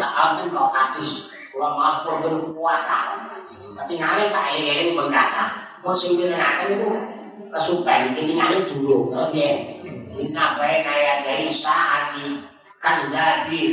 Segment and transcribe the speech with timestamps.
[0.00, 1.10] amen kok kados
[1.52, 2.80] kula mas pun kuat
[3.76, 5.44] tapi ngale tak eling pun kata
[5.84, 6.90] kok sing direnaken niku
[7.52, 9.76] kesupen iki ngale dulu nggih
[10.16, 12.40] Inna baina yadai sa'ati
[12.80, 13.64] kan jadi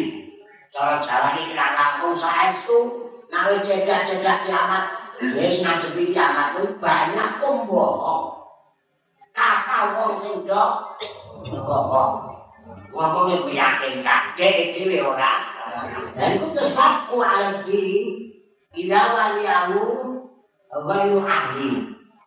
[0.76, 2.78] cara jalan ini kira langsung saestu
[3.32, 4.84] nawe jejak-jejak kiamat
[5.40, 8.44] wis ngadepi kiamat itu banyak pembohong
[9.32, 10.66] kata wong sing do
[11.48, 11.84] kok
[12.92, 15.53] ngomongnya meyakinkan jadi dhewe ora
[16.14, 17.90] dan itu aku lagi
[18.78, 19.82] ila waliyahu
[20.70, 21.72] ghairu ahli.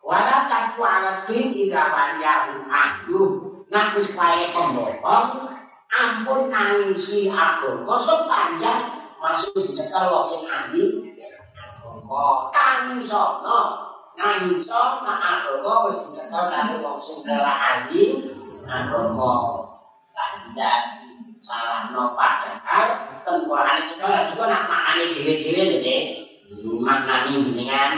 [0.03, 3.21] Wala takku alati ila waliyahu ahlu.
[3.67, 5.51] Ngaku supaya pembohong
[5.91, 11.15] ampun nangisi aku kosong panjang masuk dicekel wong sing ahli.
[11.83, 13.59] Agama nangis no
[14.15, 18.31] nangis no agama wis dicekel karo wong sing ora ahli.
[18.67, 19.63] Agama
[20.15, 20.96] tidak
[21.47, 25.95] salah no padahal tengkorak itu kalau itu nak makan ini jile-jile jadi
[26.83, 27.91] makan ini dengan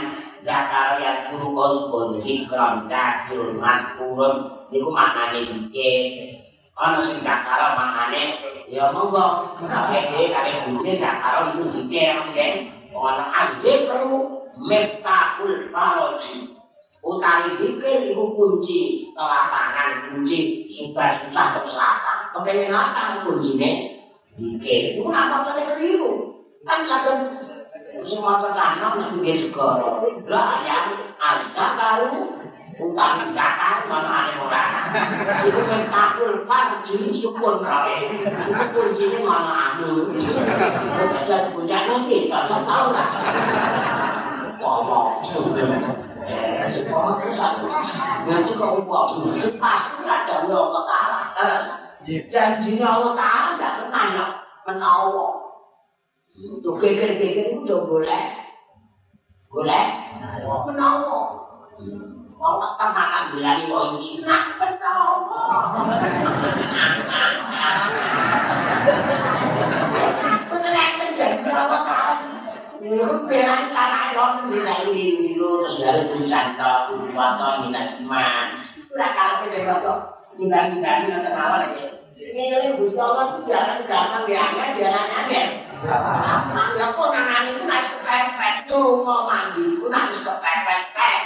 [0.46, 4.34] zakar yang kurukon pun hikram dakil makurun
[4.70, 5.98] itu makan ini jile
[6.78, 8.14] kalau si zakar makan
[8.70, 9.58] ya monggo.
[9.58, 12.54] Tapi dia kalian punya zakar itu jile yang kan
[12.94, 16.54] orang ada perlu metakul paroji.
[17.02, 18.80] Utari jile itu kunci
[19.18, 24.00] kelapangan kunci susah-susah terselapang kepengen apa aku ini
[24.38, 27.12] bikin itu apa saja keliru kan satu
[27.90, 32.38] musim masa tanam nanti dia segoro lah yang ada kalau
[32.80, 34.72] utang tidak kan mana ada orang
[35.44, 37.98] itu kan takul kan jadi syukur rawe
[38.46, 39.90] syukur kuncinya mana ada
[40.94, 43.08] kalau saya punya nanti saya tahu lah
[44.60, 47.18] ngomong ngomong ngomong ngomong ngomong
[49.40, 50.84] ngomong ngomong ngomong ngomong ngomong ngomong ngomong
[51.36, 55.36] ngomong Dan dunia Allah Ta'ala tidak pernah menolong.
[56.40, 58.24] Untuk geger-geger itu juga boleh.
[59.46, 59.86] Boleh.
[60.18, 60.62] Menolong.
[60.66, 61.30] Menolong.
[62.40, 65.20] Kalau tenang kan bilang mau ini nak menolong.
[70.50, 72.26] Menolong kan jadi Allah Ta'ala.
[72.80, 72.96] Ini
[73.28, 75.36] bilang karena Allah menjelaskan diri.
[75.36, 78.46] Terus dari tulisan kau, kuat kau, minat iman.
[78.80, 79.76] Itu lah kalau kita
[80.38, 82.00] Bukan-bukan, kata nama lagi.
[82.20, 85.48] Ini yang Gusti Allah itu jalan gampang di angin, jalan angin.
[86.78, 91.22] Ya kok nangan itu nak sepepet, tuh mau mandi, itu nak sepepet,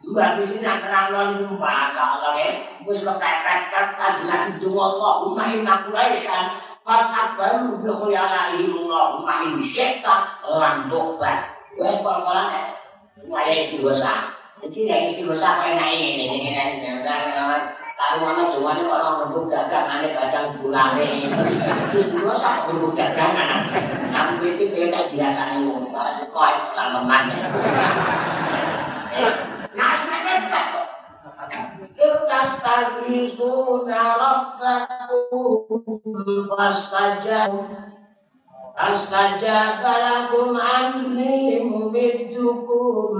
[0.00, 3.60] Juga di sini yang terang lalu jumpa, kalau lagi, aku sepepet, kan,
[3.98, 8.64] kan, jalan itu ngotok, rumah yang nak mulai, kan, kan, abang, udah kau yang lagi,
[8.70, 11.52] rumah yang disekat, lantuk, kan.
[11.74, 12.66] Gue kalau-kalau, kan,
[13.18, 13.66] rumah yang.
[14.60, 17.32] Jadi, yang istri gosah, apa yang naik, ini, ini, ini, ini, ini, ini, ini, ini,
[17.32, 17.79] ini, ini
[18.56, 21.28] cuma ini orang bentuk dagangan ini kacang bulane.
[21.92, 23.68] Terus dulu sak bentuk dagangan.
[24.08, 27.24] Kamu itu kayak biasa nih mau kalau koi tanaman.
[29.76, 30.32] Nah sebenarnya
[33.10, 33.52] itu
[33.84, 35.68] rabbakum
[36.48, 37.52] wastajab
[38.80, 43.12] Astajab lakum anni mumiddukum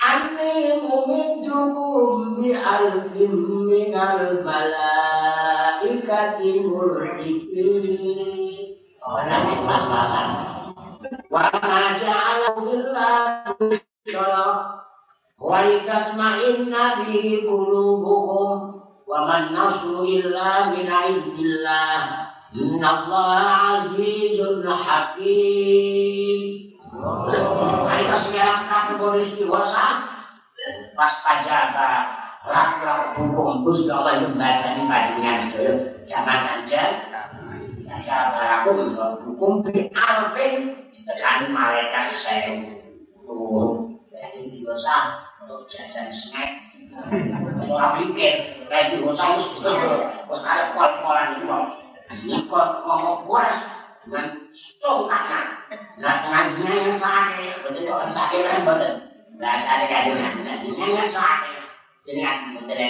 [0.00, 3.36] Ani mumiddukum bi alfin
[3.68, 7.84] minal malaikati murdikin
[9.00, 10.28] Oh, nanti pas-pasan.
[11.32, 13.72] Wa ma ja'ala billahu
[14.04, 14.84] syarah
[15.40, 18.56] Wa litatma'inna bihi qulubukum
[19.08, 22.00] Wa man nasru illa min indillah.
[22.56, 26.69] Inna Allah azizun hakim
[27.00, 29.84] Mereka sekarang kategori istiwasa
[30.92, 31.90] pas pajaga
[32.44, 35.72] rak-rak hukum Gusti Allah itu baca di panjenengan sedaya
[36.04, 36.82] jangan aja.
[37.88, 38.14] Baca
[38.60, 38.70] aku
[39.24, 42.68] hukum di alfin ditekani malaikat saya
[44.12, 44.96] jadi istiwasa
[45.40, 46.50] untuk jajan snack.
[47.64, 51.48] Soal pikir kayak istiwasa itu terus ada pol-polan itu
[52.28, 53.56] ini puas
[54.04, 55.60] dengan songkaknya
[56.00, 58.92] Nah, ngajinya yang sakit, betul kok sakit kan betul.
[59.36, 61.60] Nah, sakit kajian, ngajinya yang sakit.
[62.02, 62.80] Jadi kan betul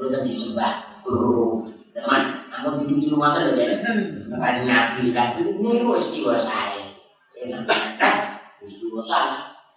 [0.00, 0.72] betul disembah.
[1.04, 3.84] Guru, teman, aku di rumah tuh ya.
[4.32, 6.96] Kaji nabi kan, ini istiwa saya.
[7.36, 9.28] Jadi kan.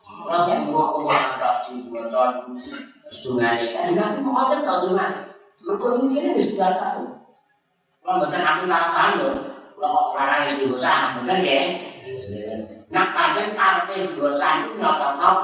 [0.07, 1.35] Orang yang mau kan,
[3.91, 4.63] nabi mau ada?
[5.67, 7.03] Mereka ini sudah tahu.
[7.99, 9.56] Kalau betul aku.
[9.77, 11.61] kalau orang itu dosa, bener ya?
[12.89, 15.37] Nah, pasien karpe dosa itu nggak cocok.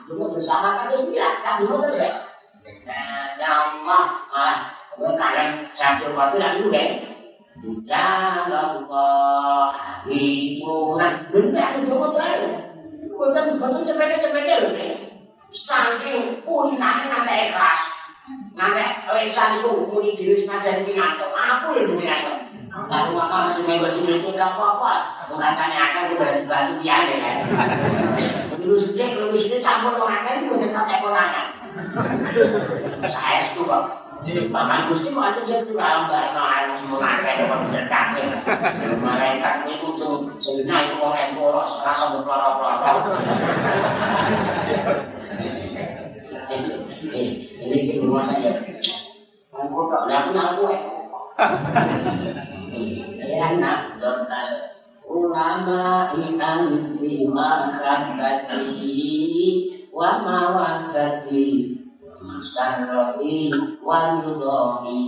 [0.00, 2.10] Itu mau bersama kan itu tidak kan dulu ya?
[2.88, 4.02] Nah, ya Allah,
[4.32, 4.56] ah,
[4.96, 6.86] gue kalian satu waktu lagi dulu ya?
[7.60, 9.68] Sudah, Allah,
[10.08, 12.50] ibu, nah, bener itu cuma dua ya?
[13.20, 14.96] Bukan, bukan cepet-cepetnya loh ya?
[15.52, 17.80] Saking kulinannya nanti ikhlas.
[18.56, 21.26] Nanti lesan eh, itu kulit diri semacam ini nanti.
[21.28, 22.00] Aku yang dulu
[22.70, 24.92] Lalu maka masih member sini itu gak apa-apa.
[25.26, 27.32] Bukannya akan kita dibantu dia ya.
[28.60, 31.42] Dulu sedih, dulu sedih campur orang kan itu tetap ekonomi.
[33.10, 38.36] Saya setuju Paman Gusti mau aja saya dalam barang air semua naik ada berdekat ya.
[39.00, 43.00] Mereka itu tuh sebenarnya itu orang boros rasa berpelara-pelara.
[47.64, 48.52] Ini sih rumah saya.
[49.56, 50.68] Aku tak lihat punya aku
[55.10, 58.62] ulama inang di makati
[59.90, 61.74] wa mawakati
[62.22, 63.50] masarohi
[63.82, 65.02] wa nudohi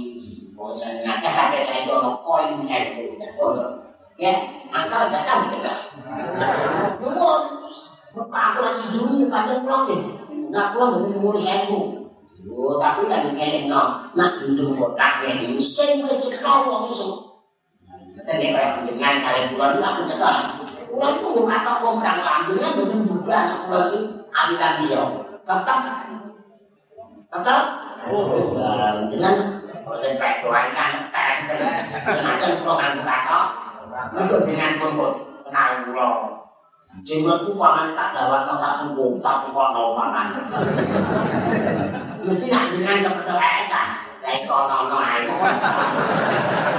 [0.58, 2.98] bosan ada kata saya dulu koin head
[4.18, 4.34] ya
[4.74, 5.38] asal saya kan
[6.98, 7.42] bukan
[8.12, 10.02] buka aku masih dulu pada pulang deh
[10.50, 11.70] nggak pulang dengan umur saya
[12.82, 17.31] tapi lagi kayak no nak untuk kotak ya ini saya mulai cekal waktu itu
[18.22, 18.54] Pendek
[18.86, 20.32] dengan kalian bulan itu aku nyata.
[20.92, 23.98] Bulan itu bukan apa kau merang lambungnya bukan bukan anak bulan itu
[24.30, 25.02] aliran dia.
[25.42, 25.78] Tetap,
[27.32, 27.62] tetap.
[29.10, 29.34] Dengan
[29.82, 31.32] dengan perjuangan kan
[32.06, 33.38] semacam program apa?
[34.22, 35.12] Itu dengan pembut
[35.50, 36.14] nang pulau.
[37.02, 40.26] Jenengku pangan tak gawat tak tak kumpul tak kumpul nol pangan.
[42.20, 44.11] Mesti nak dengan kepada aja.
[44.22, 45.34] Dari kono kono ayo.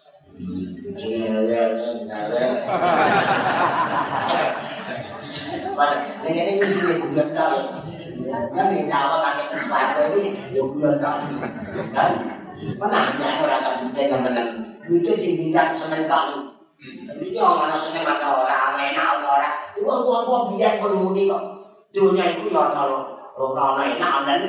[21.97, 24.43] dunia itu ya kalau rono enak amen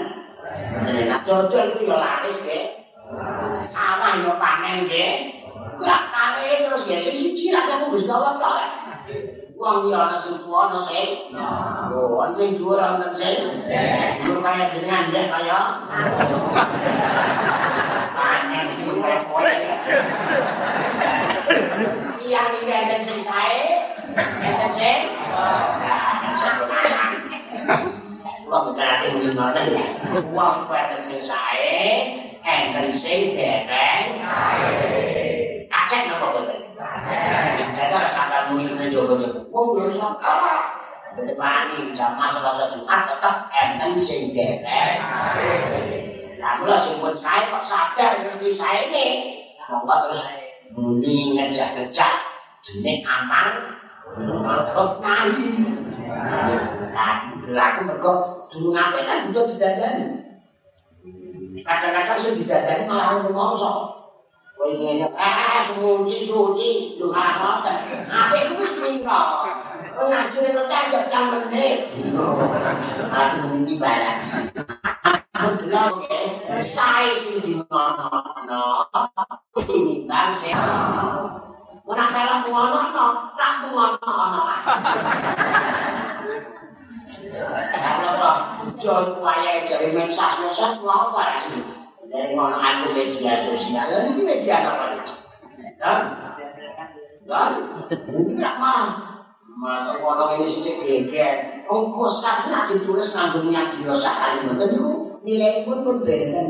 [0.84, 2.60] enak cocok itu ya laris ke
[3.72, 5.37] sama yo panen ke
[5.78, 8.58] Gerak kare terus ya sing siji ra aku wis gawa tok.
[9.58, 11.30] Wong ya ana sing tuwa ana sing.
[11.94, 13.62] Oh, anjing juara ana sing.
[14.26, 15.60] Yo kaya jenengan deh kaya.
[22.26, 23.62] Iya iki ada sing sae.
[24.18, 25.00] Ada sing.
[28.50, 29.68] Wong berarti muni ngoten.
[30.34, 32.18] Wong kuwi sing sing.
[35.88, 36.60] Aceh napa boten?
[37.72, 39.48] Saya sampai muni jowo-jowo.
[39.48, 40.84] Wong yo salah.
[41.16, 45.00] Wani jamaah Selasa Jumat tetap enten sing dereng.
[46.44, 49.08] Lah kula sing pun kok sadar ngerti sae ne.
[49.72, 50.28] Monggo terus
[50.76, 52.14] muni ngejak-ngejak
[52.68, 53.80] jeneng aman.
[54.76, 55.72] Kok nali.
[57.48, 58.14] Lah aku mergo
[58.52, 60.20] dulu ngapain kan udah didadani.
[61.64, 63.97] Kadang-kadang sing didadani malah ngomong
[64.58, 67.70] 回去就哎哎，书记书记，有啥好的？
[67.70, 69.46] 啊，这不是你搞，
[70.00, 71.58] 我俺就在那站着张门呢。
[73.12, 74.06] 啊，这不明白了？
[75.34, 78.24] 不知道给啥意思的吗？
[78.48, 80.52] 那你难谁？
[81.86, 83.00] 我那孩子不玩了，那
[83.38, 84.10] 那不玩了，那。
[87.40, 88.26] 来了吧，
[88.82, 91.44] 叫我爷爷叫你们啥时候上班回来？
[92.08, 94.74] Dari mana aku media sosial ini media apa
[95.78, 96.00] kan
[97.28, 97.50] kan
[98.08, 99.08] ini tidak mau
[99.58, 104.86] Mata kalau ini sedikit geger, ongkos karena ditulis ngandungnya diosak kali itu
[105.26, 106.46] nilai pun berbeda.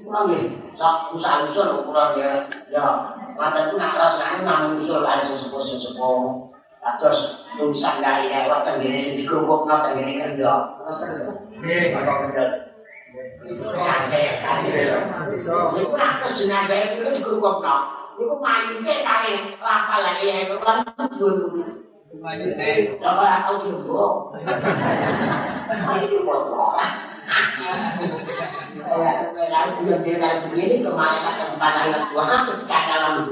[0.00, 0.40] Kurang ya,
[0.72, 3.12] sak usaha usul kurang ya, ya.
[3.36, 6.48] Mata itu nak rasanya namun usul ada sesepuh sesepuh.
[6.80, 10.52] Terus tulisan dari lewat tenggiri sedikit kok tenggiri kerja.
[11.60, 12.44] Nih, apa kerja?
[13.14, 13.62] Iku
[15.94, 17.14] nak kes jenazah itu kan
[30.18, 32.26] lagi begini kemarin ada pasangan tua
[32.66, 33.30] dalam.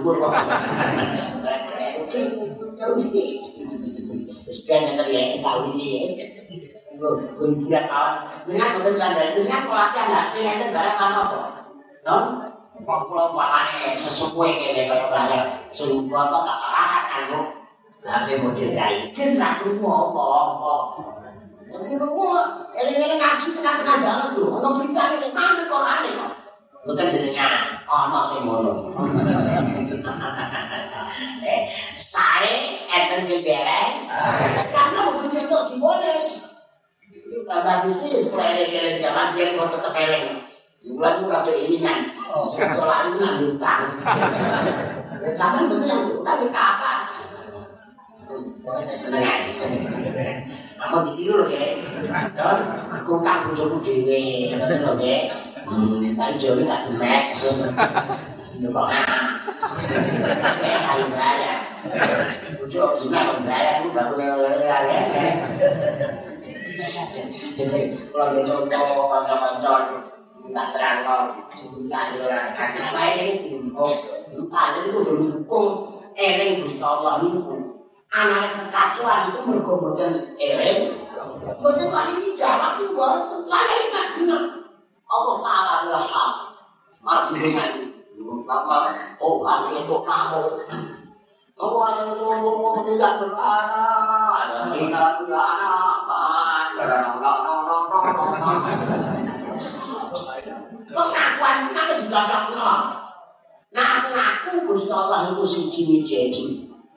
[4.46, 6.41] Sekian yang terlihat tahu ya.
[7.02, 11.46] Kemudian kawan, dengan betul sadar, dengan pelatihan hati yang barang apa kok?
[12.06, 12.24] Non,
[12.78, 17.32] kok pulau pakane sesuai kayak kayak barang, sehingga kok tak kalah kan
[18.02, 20.74] Tapi model dari, kan aku mau apa?
[21.74, 22.46] Jadi kok,
[22.78, 26.30] eling-eling ngaji tengah-tengah jalan tuh, ono berita ini mana kok aneh kok?
[26.86, 28.74] Bukan jenengan, ono sing ngono.
[31.98, 32.54] Saya
[32.86, 34.06] enten sing dereng,
[34.70, 36.52] karena mau contoh diboles.
[37.42, 40.26] Kata bisnis, kalau eling-eling jalan dia kok tetep eling.
[40.82, 41.98] Bulan itu rada ini kan,
[42.58, 43.82] kalau ini ngambil utang.
[45.38, 47.00] Jangan betul yang di kakak.
[50.82, 51.72] Aku ditiru lho, Kek.
[52.34, 52.58] Don,
[52.90, 53.78] aku tak ngoten
[54.82, 55.22] lho, Kek.
[55.62, 57.24] Hmm, tak jare tak demek.
[58.58, 59.26] Yo kok ah.
[60.62, 61.58] Ya, ayo bayar.
[62.58, 64.98] Bojo sing kok bayar ku baru lele-lele.
[67.58, 67.80] Jadi,
[68.12, 69.72] kalau contoh kanca-kanca
[70.50, 71.22] tak terang kok,
[71.86, 73.94] tak ora kakek wae iki dihukum.
[74.34, 75.68] Lupa itu dukung
[76.18, 77.56] eling Gusti Allah itu.
[78.12, 81.00] anak kekasuan itu mergo mboten eling.
[81.62, 82.92] Mboten ini jawab itu
[83.48, 84.42] saya ingat benar
[85.08, 86.30] Allah Ta'ala adalah hal
[87.00, 87.88] malah dengan
[88.22, 90.44] Bapak, oh kami itu kamu?
[91.58, 94.74] Oh, ada ngomong tidak berarah, ada
[100.92, 102.72] pengakuan kan lebih cocok no.
[103.72, 106.42] Nah aku ngaku Gusti Allah itu si Cini Jenny.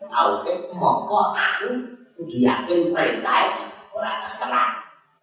[0.06, 0.54] Tahu ke?
[0.76, 1.72] Moko aku
[2.20, 3.56] udah yakin perintah
[3.96, 4.70] orang terserah.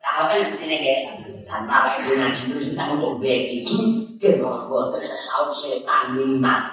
[0.02, 0.96] Nah apa yang sini ke?
[1.44, 3.78] Dan apa yang sini ngaji itu kita untuk begini
[4.16, 6.72] ke Moko tersesau setan minimal.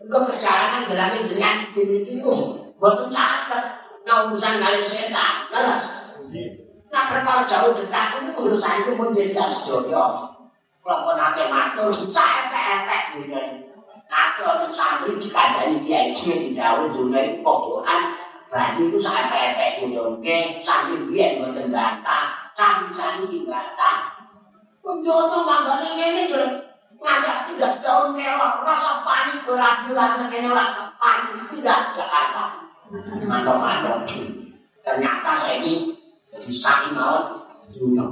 [0.00, 2.34] Itu perjalanan dalam ini dengan diri itu.
[2.80, 3.64] Buat itu cakap.
[4.06, 5.34] Nah urusan kali setan.
[5.50, 5.82] Terus.
[6.90, 10.34] Nah perkara jauh dekat itu urusan itu menjadi sejodoh.
[10.80, 13.40] Kalau nanti matur saya efek-efek gitu.
[14.10, 18.18] Aku orang santri dikandani dia itu di daun dunia pokokan
[18.50, 24.18] Bani itu sangat pepe kujongke Santri dia yang bertendata Santri-santri dibata
[24.82, 26.42] Kunjoto ngambil ini ini
[26.98, 32.66] Ngajak tidak jauh mewah Rasa panik berat-berat Ini orang panik tidak Jakarta.
[33.22, 34.10] Mantap-mantap
[34.82, 35.94] Ternyata saya ini
[36.38, 37.24] Bisa imawat
[37.70, 38.06] Dunia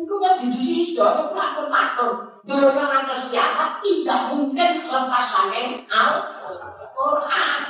[0.00, 7.60] Itu kan di sini sudah Pelakon-pelakon Dunia ngantos kiamat tidak mungkin lepas saking Al-Quran.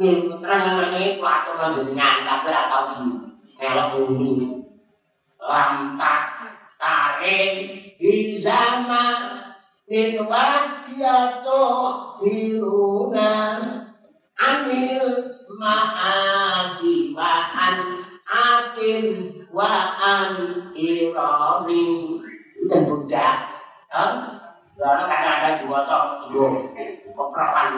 [0.00, 1.20] Ini.
[1.20, 3.04] Plato menjenengan tapi atau di
[3.60, 4.32] melok bumi.
[5.38, 6.24] Lampak
[6.80, 7.54] tarik
[8.00, 9.52] di zaman
[10.24, 11.62] wakiyato
[12.18, 13.32] firuna
[14.40, 15.06] anil
[15.60, 17.12] ma'adi
[18.32, 19.04] akin
[19.52, 19.68] wa
[20.00, 20.32] an
[20.72, 22.16] lirami.
[22.56, 23.28] Itu bunda.
[23.92, 26.48] Karena kadang-kadang dua tok dua
[27.12, 27.72] keperawan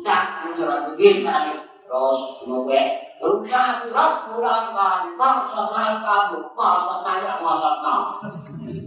[0.00, 1.52] tidak menyerah begini kali
[1.84, 2.80] terus nunggu
[3.20, 8.04] Bukan rok bulan kantor, sosial kamu, kok sosial yang masak kau?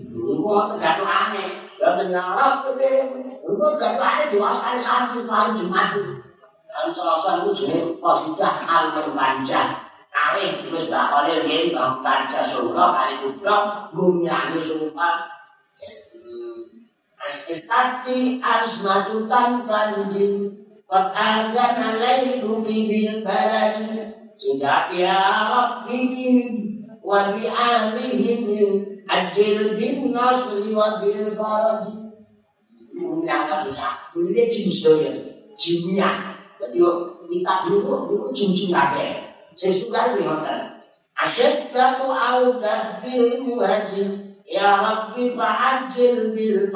[0.09, 3.13] Dulu jatuh aneh, dan dengan rok gede,
[3.45, 4.33] dulu jatuh aneh.
[4.33, 5.93] Di masa yang sakit, lalu jumat.
[6.65, 9.82] Dan sosial itu jadi positif, hal berpanjang.
[10.13, 15.25] Kali terus bakal dia berbanjah surah kali kubra gumiangi surah
[17.49, 20.53] Istati asmatutan kanjin
[20.85, 26.21] Qad azan alaihu bil baladi Tidak ya Rabbi
[27.01, 32.13] Wa bi amrihim Ajil bin nasri wa bil faradi
[32.93, 35.11] Menggunakan dosa Ini jenis doya
[35.57, 36.79] Jimnya Jadi
[37.33, 38.69] kita itu Itu jenis
[39.53, 40.41] kabeh Sesuatu yang
[41.13, 46.69] Asyad Tatu awdah bil muhajir Ya Rabbi fa'ajil bil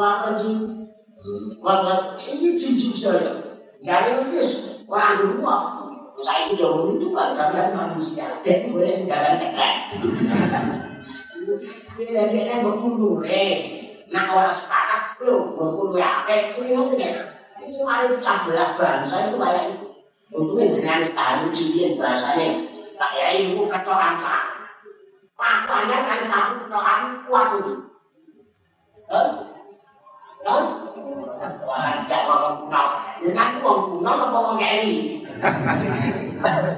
[4.17, 4.41] ini
[4.89, 5.57] orang dua.
[6.25, 8.41] Saya itu jauh itu kan gambar manusia.
[8.41, 9.05] Dan boleh
[13.21, 13.61] res.
[14.09, 15.01] Nah orang sepakat
[16.09, 17.15] apa itu tidak.
[17.61, 17.85] Itu
[19.29, 19.86] itu kayak itu.
[20.27, 22.47] Untungnya dengan setahun sendiri bahasanya.
[22.97, 24.43] Kayak itu ketoran pak.
[25.37, 27.73] Makanya kan kamu Tuhan kuat itu.
[31.67, 32.83] Wajah orang kuno.
[33.21, 34.95] Dengan orang kuno apa orang keri?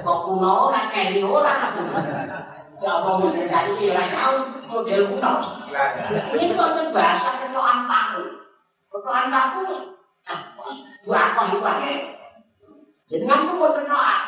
[0.04, 1.72] Kok kuno orang keri orang?
[2.80, 4.36] Coba model jadi orang tahu
[4.68, 5.32] model kuno.
[6.36, 8.24] Ini kan bahasa ketuaan paku.
[8.92, 9.62] Ketuaan paku.
[11.08, 11.72] Buat apa juga
[13.10, 14.22] jenengan ku pun kena ah.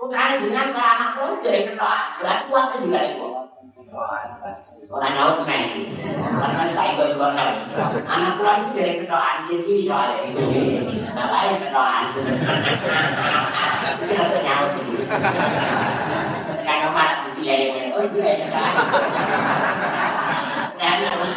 [0.00, 2.02] Putrane jenengan ka anak kula dhewe kena ah.
[2.16, 3.28] Berarti kuat sing gila iku.
[4.90, 5.92] Ora nyaut meh.
[6.16, 7.36] Karena saya kok kok.
[8.08, 10.16] Anak kula iki dhewe kena ah jek iki to are.
[11.12, 12.08] Apa ae kena ah.
[14.00, 14.72] Iki ora yang.
[17.90, 18.46] Oh iya ya.
[18.48, 18.72] Nah,
[20.80, 21.36] nah, nah, nah,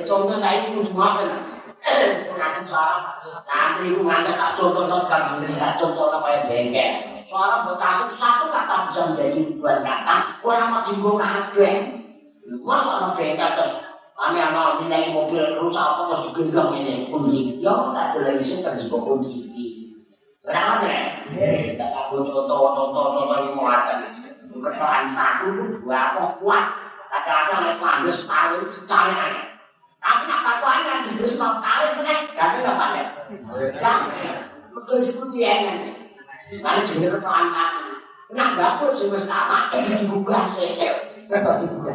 [0.00, 1.51] nah, nah, nah,
[2.32, 6.90] Nanti suara santri itu ngantar tak contoh tak kan tak contoh apa yang bengkel.
[7.26, 10.16] Suara bekas satu kata bisa menjadi dua kata.
[10.46, 11.98] Orang mau jinggung kabeh.
[12.62, 13.74] Masa orang bengkel terus
[14.12, 17.58] Kami amal nilai mobil rusak apa terus digenggam ini kunci.
[17.58, 19.50] Ya tak ada lagi sih terjebak kunci.
[20.46, 21.02] Berapa ya?
[21.26, 23.66] Kita tak contoh contoh contoh yang mau
[24.62, 26.64] Kesalahan satu itu dua apa kuat.
[27.10, 29.51] Kadang-kadang les landes setahun cari aja.
[30.02, 33.06] Tapi nak patuh aja kan, itu semua kali punya, kami gak pandai.
[33.78, 34.10] Kami,
[34.74, 35.78] betul sih pun dia kan.
[36.58, 37.72] Mana jenis pelanggan.
[38.34, 40.72] Nak dapur sih, mesti tak mati, dibuka kok
[41.28, 41.94] Kenapa dibuka?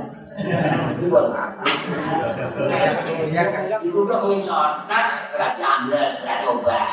[3.83, 6.87] Dibuka kuih sorkat, serat jambel, serat obat.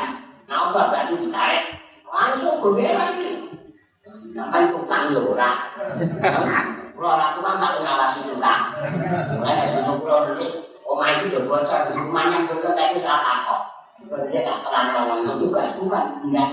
[0.50, 1.78] Nah, obat batu ditarik.
[2.08, 3.54] Langsung gembira ini.
[4.02, 5.50] Kenapa itu kan lora?
[6.94, 8.54] Kalau ora kan tak ngawasi juga.
[9.36, 10.73] Mulai dari 10 menit.
[10.84, 13.62] Omah itu udah bocor, rumahnya juga tapi salah kok.
[14.04, 16.50] Kalau saya tak terang ngomong, tugas bukan tidak.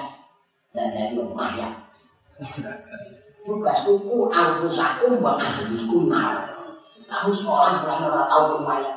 [0.72, 1.68] Dan dari rumah ya.
[3.44, 6.48] Tugas kuku angkusaku mbak ahliku nar.
[7.12, 8.92] Kamu sekolah berapa nggak tahu rumah ya?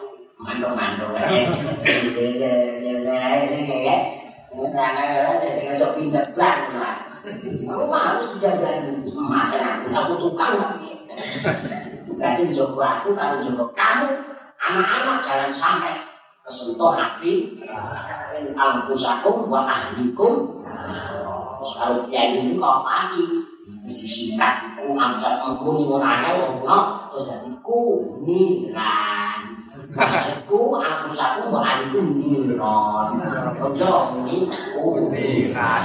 [3.82, 3.96] Ya.
[5.74, 6.96] Nggak pindah plan lah.
[7.64, 10.62] Rumah harus dijaga emas kan aku tak butuh kamu.
[12.14, 14.33] Kasih coba aku kalau coba kamu
[14.64, 15.94] anak-anak jangan sampai
[16.44, 17.60] kesentuh hati
[18.56, 20.64] Al-Qusakum wa Ahlikum
[21.64, 23.24] Terus kalau dia ini kok mati
[23.88, 29.40] Disingkat itu Angsat mengkuni orangnya Wabunok Terus jadi kuniran
[29.94, 33.08] Aku aku satu orang itu Niron
[33.60, 33.92] Ojo
[34.24, 35.84] ini kuniran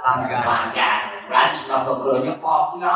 [0.00, 0.42] langgar.
[0.44, 1.00] Langgar.
[1.30, 2.94] Lan sapa gronya kopya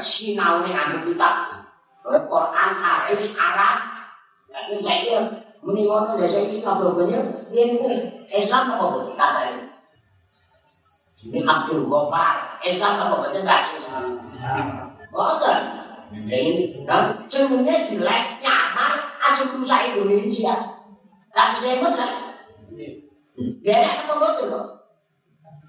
[0.00, 1.66] sinaune anggo kitab
[2.06, 3.76] Quran hadis Arab.
[4.46, 5.16] Jadi saya
[5.60, 6.94] muni ngono ya saya iki kabeh
[8.30, 9.64] Islam apa betul kata ini.
[11.42, 13.82] Abdul Ghaffar, Islam apa betul enggak sih?
[15.10, 15.60] Boten.
[16.86, 20.54] Dan jenenge jelek nyaman asal bangsa Indonesia.
[21.34, 22.12] Dan selamat kan?
[23.60, 24.75] Dia apa betul kok?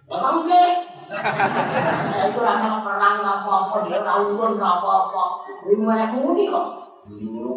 [0.07, 0.63] Bapak Uge,
[1.11, 5.23] saya itu lama perang apa apa dia tahun apa apa.
[5.67, 6.67] Ini mulai kuni kok.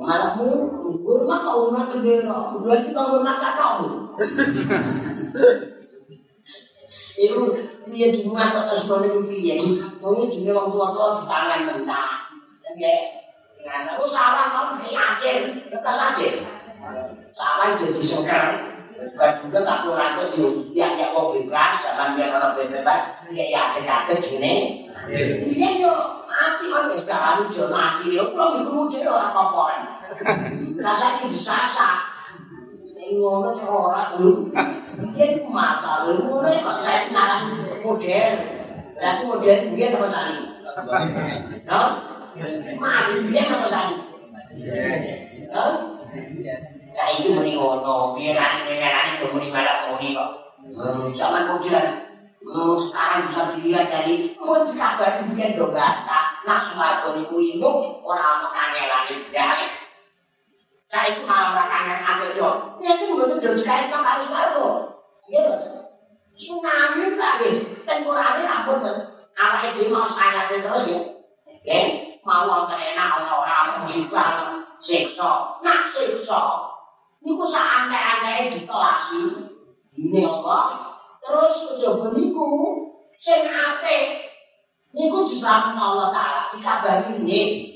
[0.02, 0.66] Malamu,
[0.98, 2.58] gue mah kau nak kerja kok.
[2.58, 3.74] Gue lagi kau nak kacau.
[7.14, 7.40] Itu
[7.94, 9.62] dia cuma tak terus kau itu dia.
[10.02, 12.02] Kau ini jadi orang tua tua di tangan benda.
[12.66, 12.94] Jadi,
[13.62, 15.36] karena aku salah kamu kayak acer,
[15.70, 16.42] kertas acer.
[17.38, 18.69] Salah jadi sekarang.
[19.00, 23.00] Bukan tak pura itu yuk, ya ya kok berikan, jangan biar orang bebebat,
[23.32, 24.84] ya ya ada ada segini.
[25.08, 25.94] Iya yo,
[26.28, 29.76] tapi kan ya jangan jual nasi yo, kalau itu udah orang kapan.
[30.76, 32.12] Rasa itu sasa,
[33.08, 34.52] ngono cowok orang dulu,
[35.16, 38.32] dia itu mata dulu, mulai kok saya kenalan model,
[39.00, 40.38] dan itu model dia sama sani,
[41.64, 41.80] no,
[42.76, 43.96] maju dia sama sani,
[45.48, 45.64] no.
[46.90, 50.30] Itu muni ngono, biar biar itu muni malah muni kok.
[51.14, 51.84] Zaman model
[52.50, 58.48] sekarang bisa dilihat dari mau dikabar dia do bata nak suwargo niku induk ora ono
[58.48, 59.60] kangelan ndas
[60.88, 62.48] saya itu malah ora kangen ambil jo
[62.80, 64.66] ya itu mboten jo dikaitno karo suwargo.
[65.28, 65.40] Iya
[66.32, 67.50] tsunami kali
[67.84, 68.92] apa to
[69.36, 71.00] awake dhewe mau sangat terus ya.
[71.44, 71.80] Oke
[72.24, 75.60] mau wonten enak ana ora musibah siksa.
[75.60, 76.69] Nak siksa
[77.20, 79.48] niku sak aneh-aneh ditolasi
[79.96, 80.68] ini Allah
[81.20, 82.48] terus coba niku
[83.20, 84.32] sing apik
[84.96, 87.70] niku diselametno Allah taala dikabari nggih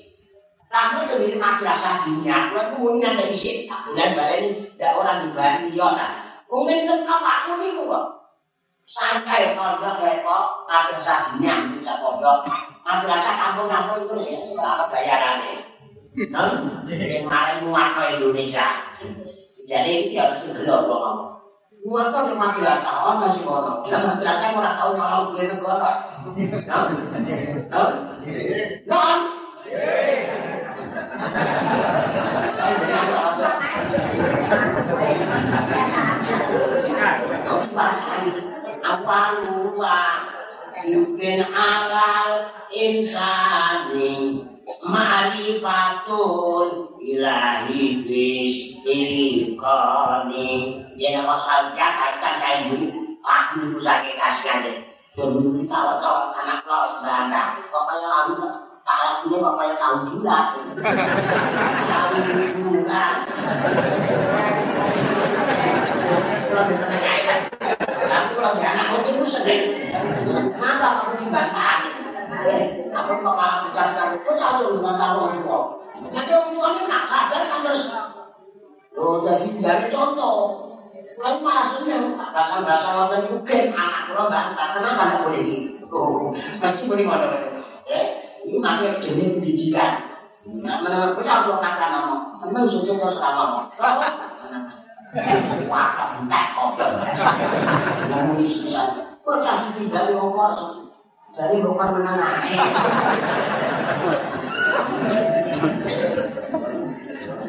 [0.74, 5.86] Kamu sendiri madrasah dunia, kalau kemudian dari sini, tak bulan balik, tidak orang dibanding, ya
[5.94, 6.10] tak.
[6.50, 8.04] Mungkin senang aku ini kok.
[8.82, 12.50] Santai pondok repot, ada sadinya bisa pondok.
[12.82, 15.62] Madrasah kampung-kampung itu sih sudah bayarannya.
[16.34, 16.50] Non,
[16.90, 18.66] yang kemarin muat ke Indonesia.
[19.64, 21.32] Jadi ini harus segera loh.
[21.84, 23.84] Muat ke di madrasah, orang masih kono.
[23.84, 25.92] Madrasah orang tahu nyolong duit negara.
[26.64, 26.88] Non,
[27.68, 27.90] non,
[28.88, 29.18] non.
[38.84, 40.00] Apa lupa
[40.84, 44.44] Yukin alal insani
[44.80, 52.88] Ma'rifatun ilahi bis ilikoni Ya nama sahaja kaitan kain budi
[53.20, 54.80] Aku itu sakit kasihan deh
[55.12, 58.08] Jadi tawa-tawa anak lo Banda Pokoknya
[58.84, 60.36] Kalau ini pokoknya tahu juga.
[61.88, 62.08] Tahu
[62.52, 63.04] juga.
[66.44, 67.34] Kalau dipercaya
[68.04, 69.60] Tapi kalau di anak itu sedih.
[70.28, 71.83] Kenapa kamu dibantah?
[72.44, 75.60] Kamu kok malah bicara-bicara Kok tahu suruh bantah orang tua?
[76.12, 77.82] Nanti ini nak sadar kan terus
[78.94, 80.38] Oh, jadi dari contoh
[80.94, 83.36] Lalu seneng Rasa-rasa waktu itu
[83.72, 86.02] anak kalau bantah Kenapa tidak boleh gitu?
[86.60, 87.54] Pasti boleh ngomong
[87.84, 88.06] Eh,
[88.48, 90.00] ini makanya jenis pendidikan.
[90.64, 92.16] Nah, menurut kita harus kata nama.
[92.40, 93.68] Memang susu kau suka ngomong.
[95.68, 96.80] Wah, entek kok.
[98.08, 99.04] Ngomong isu saja.
[99.20, 100.84] Kok jadi tidak ngomong
[101.34, 102.34] dari bukan menanam.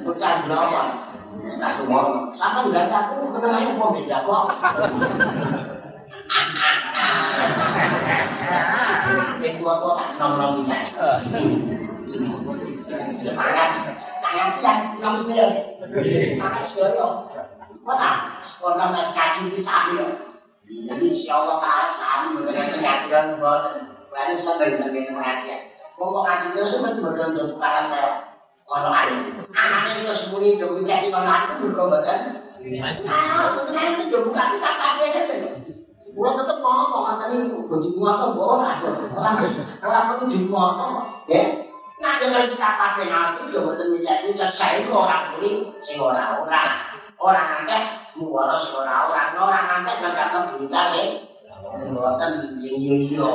[0.06, 0.90] Bukan ngomong.
[1.62, 2.34] Tak ngomong.
[2.34, 4.46] Sama enggak aku kenalnya kok beda kok.
[9.56, 10.78] Tua tua tak nong bisa.
[13.22, 13.70] Semangat,
[14.22, 15.52] tangan siang enam sembilan.
[16.34, 17.08] Semangat sudah yo.
[17.86, 18.10] Kota,
[18.62, 20.35] kota mas kaji di sana.
[20.66, 23.64] Jadi insya Allah taala sami mengenai pengajian buat
[24.10, 25.62] lalu sampai sampai pengajian.
[26.02, 28.12] Mau pengajian itu sebenarnya betul tukaran saya.
[28.66, 29.14] Kalau ada
[29.54, 32.20] anaknya itu sembunyi itu bisa di mana itu berkobakan.
[33.06, 35.36] Ah, itu itu bukan kita pakai itu.
[36.18, 37.38] Gua tetep ngomong katanya
[37.70, 38.72] baju motor gua ora
[39.14, 39.38] orang
[39.84, 40.32] orang perlu
[41.28, 41.44] ya
[41.96, 45.52] nah dengan kita pakai nanti juga betul menjadi itu orang beli
[45.84, 46.64] sing ora ora
[47.20, 51.08] orang nanti muara sing ora ora orang nanti nggak berita sih.
[51.92, 52.76] Buatan sing
[53.12, 53.32] yo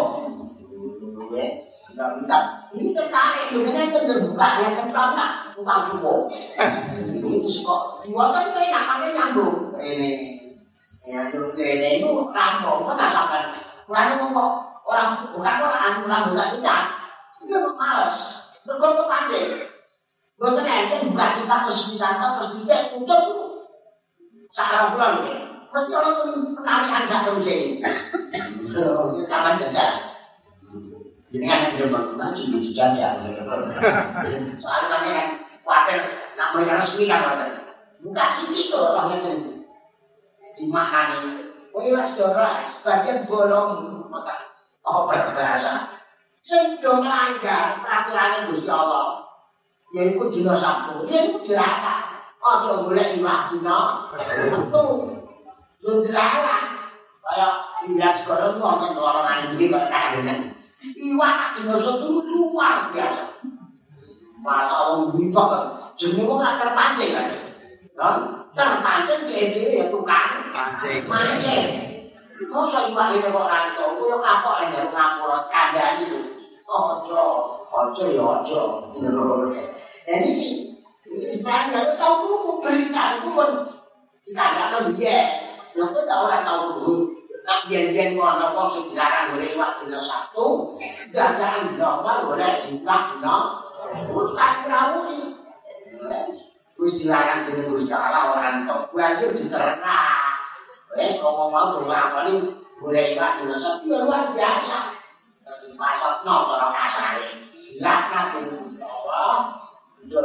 [1.30, 1.46] ya
[1.90, 2.38] nggak bisa
[2.72, 3.50] ini tertarik.
[3.50, 4.48] Sebenarnya itu terbuka.
[4.62, 6.30] Ya kan karena tukang subuh
[7.10, 7.28] itu
[7.66, 8.54] kok dua kan
[9.12, 9.76] nyambung?
[9.76, 10.12] Ini.
[11.00, 13.50] Ya, itu itu rampung, kok nggak sampai.
[13.84, 14.30] Kurang
[14.86, 16.76] orang bukan orang orang kita.
[17.42, 18.16] Itu males.
[18.64, 18.90] Bukan
[21.42, 22.94] kita terus wisata terus tidak.
[22.94, 23.49] Tutup.
[24.50, 25.36] Sekarang pulang ya.
[25.70, 26.18] Mesti orang
[26.58, 27.78] penarian satu sini.
[28.66, 30.10] Itu taman jajah.
[31.30, 32.74] Jadi kan tidak bangun di.
[34.58, 35.26] Soalnya kan
[35.62, 36.02] khawatir
[36.34, 37.38] nak mereka resmi kan.
[38.02, 39.60] Buka sini tuh itu.
[40.58, 41.46] dimaknani.
[41.70, 44.50] Kowe wis ora bagian bolong mata
[44.82, 45.72] apa berbahasa.
[46.42, 49.22] Sing melanggar peraturan Gusti Allah.
[49.94, 52.09] Yaiku dina Sabtu, yen dilarang.
[52.40, 54.08] aja golek iwak dina.
[55.80, 56.56] Sundrala.
[57.20, 57.48] Kaya
[57.86, 59.20] ilas karo ngono karo
[59.52, 60.34] iki kok kadene.
[60.96, 63.24] Iwak dina setu luar biasa.
[64.40, 65.64] Masalah ngipa kok
[66.00, 67.28] jenenge kok gak terpancing kan.
[67.92, 68.16] Kan
[68.56, 70.48] terpancing cece ya tukang.
[70.56, 71.04] Pancing.
[71.04, 71.64] Pancing.
[72.48, 76.20] Masa iwak ini kok rantau, kok yang kapok lagi ya ngapur, kandang lho.
[76.64, 77.24] Ojo,
[77.68, 78.60] ojo ya ojo.
[78.96, 80.69] Ini nolong-nolong.
[81.10, 83.50] Sifat gak tuh tau tuh pemberitaan pun
[84.22, 85.18] kita gak tau dia.
[85.74, 87.10] Nah tuh tau lah tau tuh.
[87.42, 90.78] Nah jen-jen mau anak kau sekarang boleh lewat dua satu.
[91.10, 93.36] Jangan dobar boleh kita kena.
[94.06, 95.34] Bukan berawi.
[96.78, 98.86] Terus dilarang jadi terus kalah orang tau.
[98.94, 100.30] Gue aja diterkam.
[100.94, 102.38] Wes ngomong mau cuma apa nih?
[102.78, 104.94] Boleh lewat dua satu luar biasa.
[105.74, 107.82] Masuk nol orang kasar ini.
[107.82, 108.78] Lakukan dulu.
[110.10, 110.18] Yo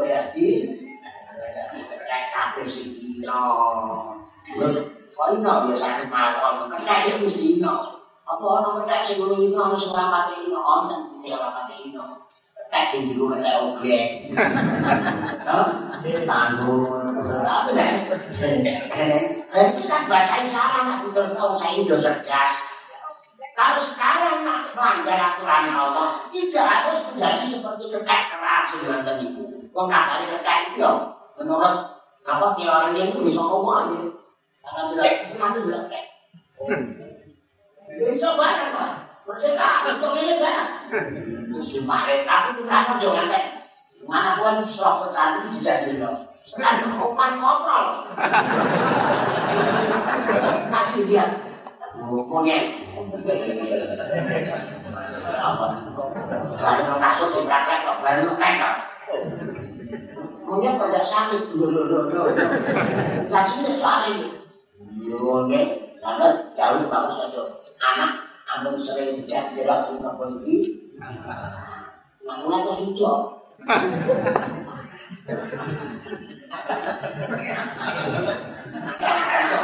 [21.31, 22.55] tahu saya itu cerdas.
[23.55, 28.99] Kalau sekarang nak melanggar aturan Allah, tidak harus menjadi seperti kertas keras dengan
[29.75, 30.99] con đạt ở đây là chạy kiểu
[31.37, 31.75] menurut
[32.25, 33.99] apa teori dia itu bisa ngomong aja
[34.63, 36.07] karena bilang itu nanti bilang kayak
[37.99, 38.89] bisa banyak pak
[39.27, 40.67] merdeka bisa milih banyak
[41.51, 43.47] mesti marah tapi itu kan jangan kayak
[44.07, 46.17] mana pun serok pecahan itu bisa bilang
[46.55, 47.85] kan kuman ngobrol
[50.71, 51.25] nanti dia
[51.99, 52.57] ngomongnya
[55.35, 55.65] apa?
[56.57, 58.75] Kalau masuk di praktek, baru tengok.
[60.45, 61.57] Monyet pada sakit.
[61.57, 62.25] Loh, loh, loh, loh.
[63.29, 64.17] Kasihnya sakit.
[65.09, 65.69] Monyet.
[66.01, 67.41] Karena jauh bagus saja.
[67.81, 68.11] Anak,
[68.45, 70.57] anak sering dicek jelas di kampung ini.
[72.25, 73.19] Namun itu sudah.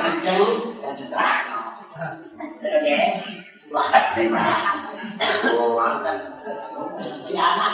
[0.01, 0.41] Kenceng
[0.81, 1.37] dan setelah.
[2.61, 2.99] Oke.
[3.71, 3.87] Wah,
[5.55, 6.17] Oh, kan.
[7.23, 7.73] Di anak,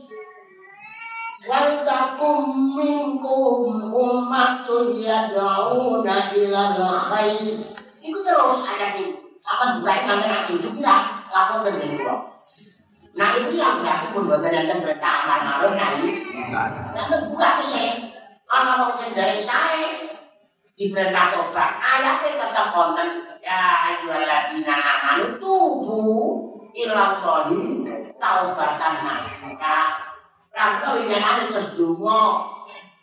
[1.41, 2.41] Wal takum
[2.77, 6.63] minkum ummatun yad'una ila
[7.09, 7.57] khair.
[8.01, 10.97] Iku terus ada di apa yang namanya cucu kita
[11.33, 12.05] lapor ke diri
[13.11, 16.09] Nah itu yang berarti pun buat yang berita amal malu nanti.
[16.53, 17.93] Nah buka tuh saya.
[18.51, 20.11] Anak mau dari saya
[20.75, 26.03] diperintah tobat ayatnya tetap konten ya ayyuhalladzina amanu tubu
[26.75, 27.87] ilang toli
[28.19, 28.93] taubatan
[30.51, 32.21] Rangka winginane terus donga.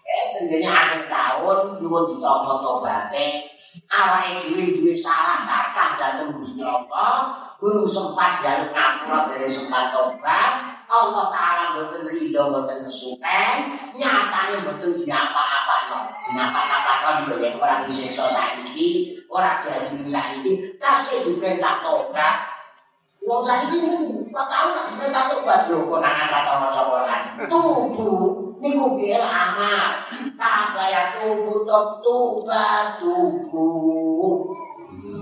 [0.09, 3.59] Eh tenggene akhir tahun nyuwun ditompo-tombate.
[3.89, 10.81] Awake dhewe duwe salah kathah dhateng Gusti Allah, guru sempat jaluk ngapura dari sempat tobat.
[10.89, 13.57] Allah Ta'ala mboten ridho mboten kesupen,
[13.93, 15.99] nyatane mboten diapa-apa no.
[16.33, 22.48] Diapa-apa no dibeli orang disiksa saiki, ora jadi saiki, kasih diperintah tobat.
[23.29, 23.85] Wong saiki
[24.33, 27.23] tak tahu tak diperintah tobat lho konangan kata maca Quran.
[27.53, 27.77] Tubu
[28.57, 30.01] niku piye amal.
[30.41, 31.69] Kabaya tubu
[32.01, 33.69] tuba tubu.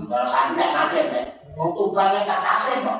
[0.07, 1.21] Kalau sampai nasib ya.
[1.59, 2.99] Wong tuban nek tak nasib kok.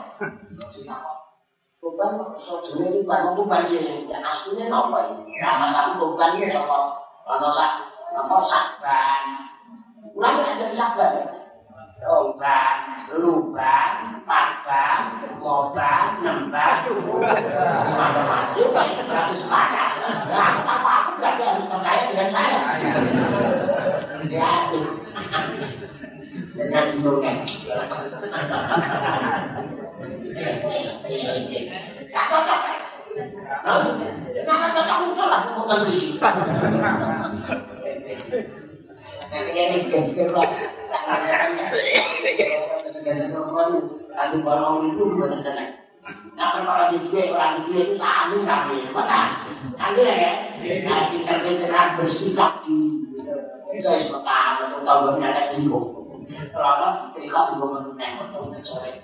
[1.80, 5.39] Tuban kok iso jenenge tuban wong tuban jenenge ya asline napa iki?
[5.39, 7.00] Ya masalah tuban iki sapa?
[7.24, 7.72] Ana sak
[8.12, 9.24] apa sakban.
[10.12, 11.37] Kuwi ada sakban.
[11.97, 15.01] Obat, luban, pakan,
[15.41, 16.86] moban, nembak,
[17.97, 19.91] macam-macam, banyak berarti sepakat.
[20.29, 22.60] Nah, apa aku berarti harus percaya dengan saya.
[24.29, 24.69] Ya,
[26.53, 27.33] dengan hidungnya.
[32.13, 32.60] Tak cocok,
[34.38, 36.21] Kenapa cocok musuh lah, bukan beli.
[39.27, 40.49] Nanti ini segar-segar, Pak.
[44.17, 45.77] Aduh balong itu bukan tenang.
[46.33, 49.43] Nah, kalau di dia orang dia itu sami sami, mana?
[49.75, 50.31] Nanti ya,
[50.87, 53.03] nah kita kita bersikap di
[53.73, 55.79] kita sebentar untuk tahu bagaimana ada ibu.
[56.27, 59.03] Kalau setrika juga mengenai untuk sore.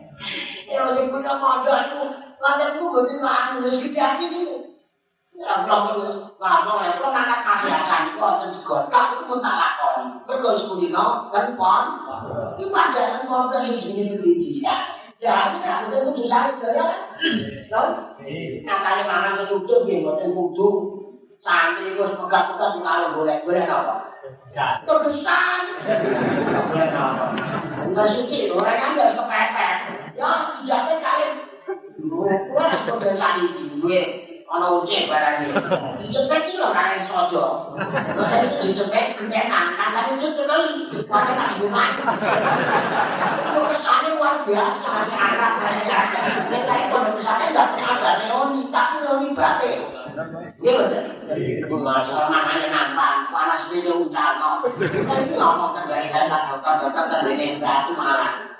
[0.71, 1.99] Ya sing punya modal itu
[2.39, 4.71] lantai itu berarti lantai itu sedikit aja gitu
[5.41, 6.05] ya belum itu
[6.37, 10.95] lantai itu anak kasihan kok ada segotak itu pun tak lakon berdua kan itu
[11.33, 11.83] kan pon
[12.55, 14.75] itu pajaran pon itu yang jenis berbeda ya
[15.17, 17.87] ya itu kan itu kudu sari sedaya kan
[18.23, 20.69] ya katanya mana kesudut ya buatan kudu
[21.41, 24.13] santri itu pegat-pegat kalau boleh-boleh apa
[24.85, 27.01] kebesan kebesan kebesan kebesan
[27.89, 29.90] kebesan kebesan kebesan kebesan
[30.21, 31.33] Yang dijaga kalian
[31.97, 33.43] keluar sebagai sani
[33.81, 34.29] dua.
[34.51, 35.55] Ono uce barang ini.
[35.95, 37.71] Dicepet itu loh kalian sojo.
[38.59, 39.79] Dicepet kenyataan.
[39.79, 40.67] Kan tapi itu cekal.
[41.07, 42.03] Wajah tak dibumat.
[43.47, 45.07] Itu kesane luar biasa.
[45.07, 45.53] Kasih harap.
[45.63, 46.11] Nek harap.
[46.51, 48.67] Ini kayak gak pernah gak neoni.
[48.67, 49.71] Tapi neoni bate.
[50.59, 51.79] Iya betul.
[51.79, 53.31] Masalah makanya nampak.
[53.31, 54.59] Panas beda udah.
[54.67, 56.11] Kan itu ngomong kembali.
[56.11, 57.23] Dan tak dokter-dokter.
[57.23, 58.50] Dan batu malah.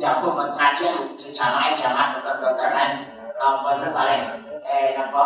[0.00, 2.90] Jatuh pengajian sejarah jalan dokter-dokter kan.
[3.36, 4.22] Kalau balik,
[4.64, 5.24] eh apa?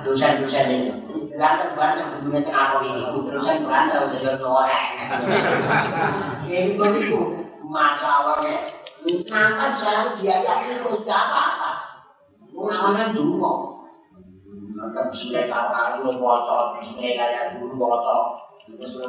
[0.00, 0.90] Dosen-dosen ini.
[1.36, 3.04] Ganteng banget sebetulnya tengah apa ini.
[3.28, 4.88] Dosen ganteng jadi orang.
[6.48, 7.20] Ini begitu
[7.60, 8.72] masalahnya.
[9.06, 11.70] Nangkan selalu dia yakin terus apa-apa.
[12.56, 13.58] Namanya dulu kok.
[14.76, 18.40] Maka tahu kalau lu bocor, bisnya kayak dulu bocor.
[18.66, 19.08] Terus lu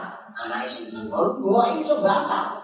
[0.41, 2.61] anak isi dua, dua ini sebakar.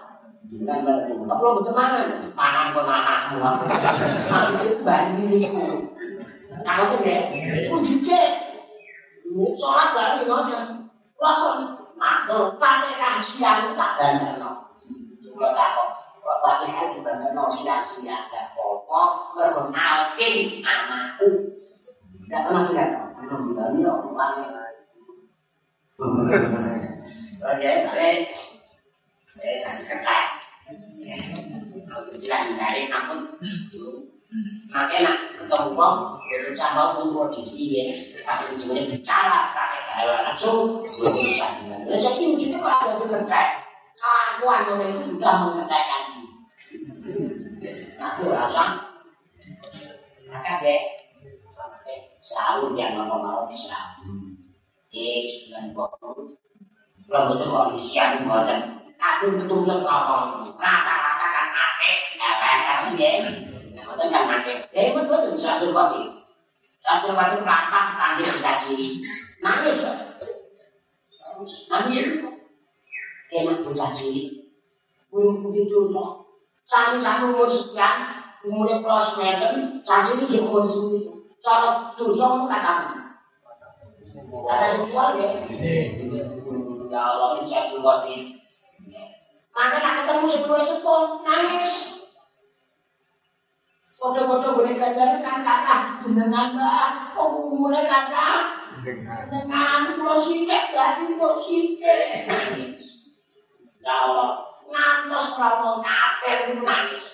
[0.48, 2.24] Dengan berbuka, kalau betul mana?
[2.32, 3.60] Pangan semua.
[4.64, 5.66] Itu banding itu.
[6.64, 8.30] Kalau itu ya, itu jijik.
[9.60, 10.88] Sholat baru ngomong.
[11.18, 11.58] Lakon,
[12.00, 14.40] makhluk, pakai kasihan, tak bandar.
[15.20, 15.88] Juga tak kok.
[16.22, 18.24] Kok pakai kaji bandar, siang-siang.
[18.32, 21.28] Dan pokok, berkenalkin anakku.
[22.24, 22.88] Tidak pernah lihat,
[23.20, 24.46] belum berani, aku pakai.
[27.38, 28.20] Oke, baik.
[29.38, 30.26] Eh, jangan kekat.
[32.18, 33.30] Bilang dari ampun.
[34.68, 37.84] Makanya ketemu wong, berusaha mau pun kondisi ya.
[38.26, 40.84] Tapi sebenarnya bicara pakai bahasa langsung.
[41.88, 43.48] Ya saya kira itu kalau ada kekat,
[43.96, 46.02] kelakuan itu sudah mengatakan.
[47.98, 48.64] Aku rasa,
[50.28, 50.80] maka deh,
[52.20, 53.96] selalu yang mau mau bisa.
[54.92, 56.34] Eh, sembilan puluh.
[57.08, 61.96] kalau betul kalau isian buatan aku betul betul kapal rata rata kan akeh.
[62.20, 63.12] apa kan dia
[63.80, 66.02] betul kan ape dia betul betul satu kopi
[66.84, 68.76] satu kopi rata tadi lagi
[69.40, 69.76] nangis
[71.72, 72.34] nangis kok.
[73.32, 74.12] betul lagi
[75.08, 76.28] belum begitu loh
[76.68, 79.52] satu satu umur sekian umurnya kelas meter
[79.88, 82.98] lagi ini dia umur sembilan Salat tuh, kata kamu.
[84.50, 85.30] Ada sesuatu ya?
[86.88, 88.38] Ya Allah ini satu kopi
[89.58, 91.98] maka tak ketemu sebuah sepon, nangis.
[93.98, 98.54] Foto-foto boleh kajian kan kata dengan mbak, oh mulai kata
[98.86, 103.10] dengan lo sidik lagi lo sidik nangis.
[103.82, 107.06] Allah, ngantos kalau kafir itu nangis.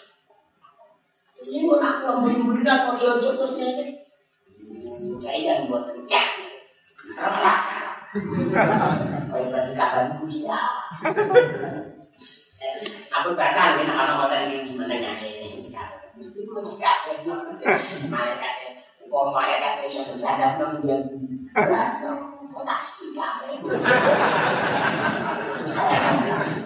[1.40, 4.04] Ini gue nak lembut bunda kok jojo terus ini.
[5.24, 6.28] Saya yang buat teriak.
[7.16, 7.83] Rela.
[8.14, 8.30] Aku
[13.34, 15.66] bakal ngene ana kota iki menengane.
[16.14, 17.26] Iku nikah yen
[18.06, 18.38] malah
[19.02, 20.94] kok malah kok iso jadah nang dia.
[22.54, 23.34] Kotasi ya.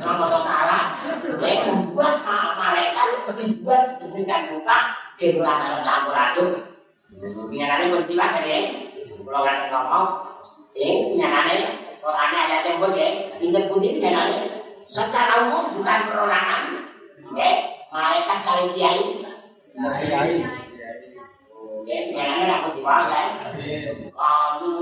[0.05, 1.01] Nang kota kalah,
[1.33, 1.65] nek
[1.97, 4.79] buat mereka ketimbuan sedengan muka
[5.17, 6.77] kelakar campur aduk.
[7.49, 8.59] Ngene kan mesti wae kene.
[9.25, 10.28] Kalau kan ngomong
[10.79, 13.11] ini nyatanya Qurannya ayat yang boleh,
[13.43, 16.65] ingat putih nyatanya secara umum bukan perorangan
[17.37, 17.51] ya
[17.93, 19.05] malaikat kali kiai
[19.77, 20.35] kiai
[21.85, 23.37] ya karena aku dibahas
[24.09, 24.77] kamu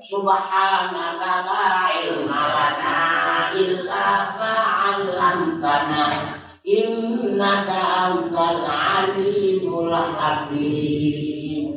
[0.00, 1.68] subhanaka la
[2.00, 3.00] ilma lana
[3.52, 4.06] illa
[4.40, 4.56] ma
[4.88, 6.04] 'allamtana
[6.64, 11.76] innaka antal alimul hakim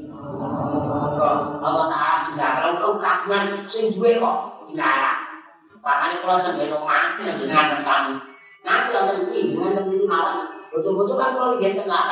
[1.66, 5.23] Allah Ta'ala sudah kalau kagungan sing duwe kok dilarang.
[5.79, 8.19] Makanya kalau sampai rumah dengan tentang
[8.67, 12.03] nanti orang ini dengan teman malam betul-betul kan kalau dia tengah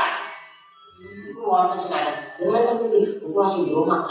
[1.04, 4.08] itu orang sekarang dengan teman ini gua sih di rumah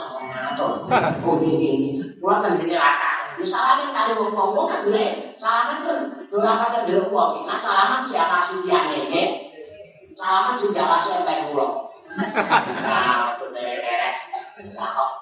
[0.52, 0.84] atau
[1.24, 1.90] oh ini ini.
[2.20, 3.32] Gua kan di neraka.
[3.40, 5.32] Salaman kali mau ngomong kan boleh.
[5.40, 5.96] Salaman kan
[6.28, 9.48] kan di rumah nah salaman siapa sih dia ini
[10.12, 11.88] salaman sih yang kayak pulau
[12.84, 14.18] nah beres.
[14.76, 15.21] Nah kok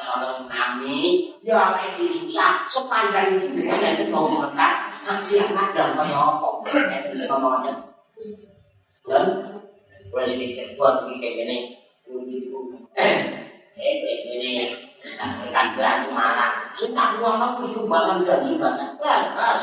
[0.00, 5.92] Kalau tsunami, ya apa yang susah sepanjang itu dengan nanti mau mengat, nanti yang ada
[5.92, 6.48] apa?
[6.64, 7.74] Itu ngomongnya.
[9.04, 9.24] Dan
[10.08, 11.56] boleh sedikit buat kayak gini.
[12.96, 13.16] Eh,
[13.76, 14.52] ini
[15.52, 16.72] kan berat malah.
[16.74, 18.96] Kita ngomong sumbangan dan sumbangan.
[18.96, 19.62] Terus,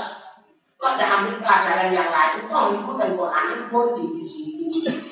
[0.78, 2.46] kok ambil pelajaran yang lain?
[2.46, 5.07] Kok ikut dan Quran itu di sini.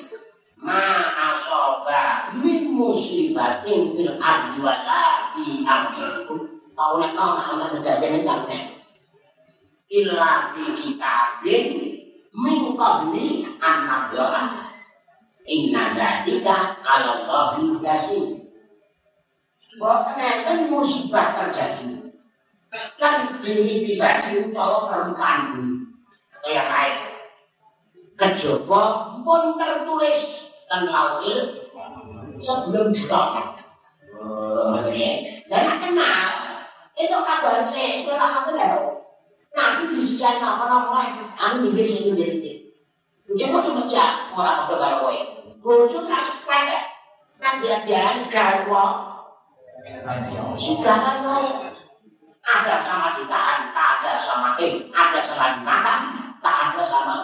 [0.56, 5.04] Ma'asoba min musibatin fil ardi wa la
[5.36, 6.40] fi anfusikum.
[6.72, 8.80] Tahu nek nang ana kejadian yang nek.
[9.92, 11.66] Illa fi kitabin
[12.32, 14.64] min qabli an nabra.
[15.46, 18.40] Inna dzalika 'ala Allahi yasir.
[19.76, 22.00] Bahwa kan musibah terjadi.
[22.96, 25.76] Kan ini bisa diutawa permukaan bumi.
[26.32, 26.96] Atau yang lain.
[28.16, 31.50] Kejaba pun tertulis dan lauil
[32.38, 33.58] sebelum ditotok.
[35.50, 36.28] Dan nak kenal,
[36.94, 39.02] itu kabar saya, itu lah aku tahu.
[39.56, 42.52] Nabi di sisi orang lain, aku di sini sendiri.
[43.34, 45.18] Cuma cuma cak orang itu kalau kowe.
[45.66, 46.78] Bojo tak sepeda,
[47.42, 48.84] kan jalan garwa.
[50.54, 51.42] Sigaran mau
[52.46, 56.00] ada sama ditahan, tak ada sama eh, ada sama dimakan,
[56.38, 57.16] tak ada sama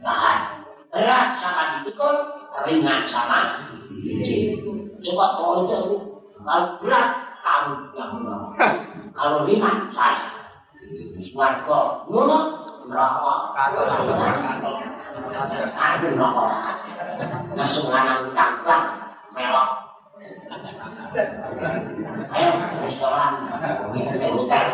[0.00, 0.57] tahan.
[0.88, 2.16] Berat sama dipikul,
[2.64, 3.68] ringan sama
[5.04, 5.80] Coba kalau itu
[6.42, 7.08] kalau berat
[7.44, 8.12] kamu yang
[9.12, 10.32] kalau ringan saya.
[11.36, 12.38] Warga ngono
[12.88, 13.34] neraka.
[15.76, 16.44] Aduh neraka.
[17.52, 18.82] Langsung lanang tangkap
[19.36, 19.70] melok.
[22.32, 22.50] Ayo
[22.86, 23.32] restoran.
[23.92, 24.66] Ini hotel.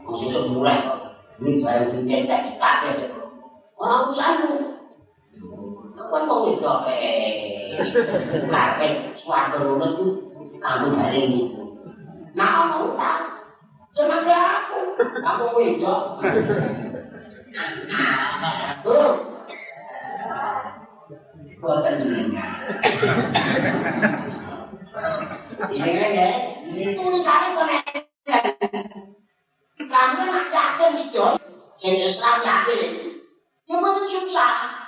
[0.00, 0.80] Khusus mulai.
[1.38, 3.12] Ini barang dicek-cek kabeh.
[3.78, 4.48] Orang usaha
[5.98, 6.62] Kan mau itu
[8.48, 10.06] karpet suatu rumah itu
[10.56, 11.42] kamu dari ini.
[12.32, 13.18] Nah kamu tak
[13.92, 15.94] cuma ke aku, kamu mau itu.
[18.86, 19.10] Tuh,
[21.58, 22.52] buatan jenengan.
[25.68, 26.28] Ini ya,
[26.94, 27.84] tulisannya konek.
[29.82, 31.10] Kamu nak yakin sih,
[31.76, 32.88] jadi Islam yakin.
[33.68, 34.87] Ya betul susah.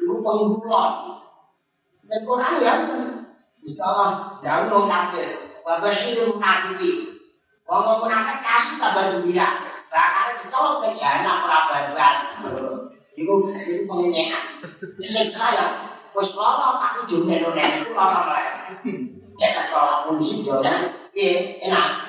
[0.00, 0.92] iku penggulan.
[2.06, 2.74] Dan Quran ya,
[3.66, 3.88] bisa
[4.38, 5.42] jauh dong kafir.
[6.06, 7.18] Itu munafiki.
[7.66, 9.58] Wong munafik kasih kabar gembira.
[9.90, 12.14] Bakal dicolok ke jana perabadan.
[13.18, 14.62] Iku iku pengenyekan.
[15.02, 15.66] Siksa ya.
[16.14, 18.52] Wis lara aku jumene nek iku lara wae.
[19.36, 22.08] Ya kalau pun sih jalan, iya enak.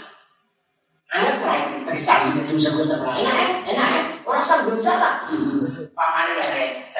[1.11, 4.23] Anak lain terisang itu sebut-sebut enak, enak.
[4.23, 5.27] Orang sanggup jalan.
[5.97, 6.45] pangan ya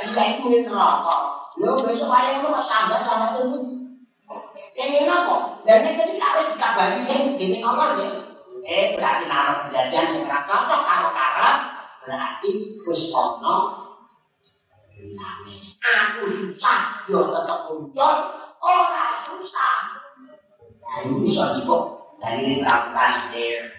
[0.01, 1.15] iya itu yang neraka.
[1.61, 3.77] Lo besok ayam lo mas tambah sama tuhan
[4.77, 5.61] yang ini apa?
[5.65, 8.09] Dan yang ini wis dikabari bagi ya ini ya.
[8.67, 11.57] Eh berarti naruh jajan yang neraka cocok kalau karat
[12.03, 13.57] berarti kusono
[15.87, 18.15] aku susah yo tetep muncul
[18.59, 19.77] ora susah.
[20.87, 23.11] Nah, ini bisa dibuat dari ini melakukan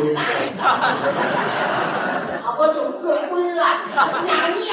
[0.00, 0.22] 滚来！
[0.62, 3.62] 啊，我就滚滚来，
[4.24, 4.64] 娘娘！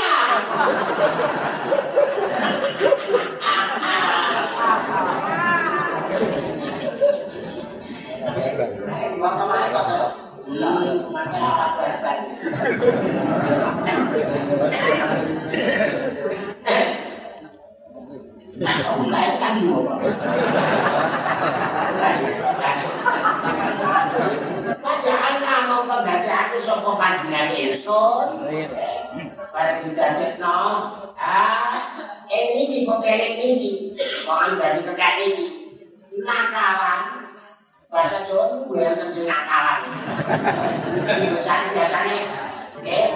[19.09, 19.75] 来干什么？
[27.07, 28.35] panjenengan esuk
[29.55, 30.59] bare dicatetno
[31.15, 31.71] ah
[32.27, 33.95] ini iki pokere iki
[34.27, 35.47] wong dadi pekan iki
[36.19, 37.31] nakawan
[37.87, 39.87] bahasa jawa ku ya kenjeng nakawan
[41.71, 42.17] biasane
[42.83, 43.15] eh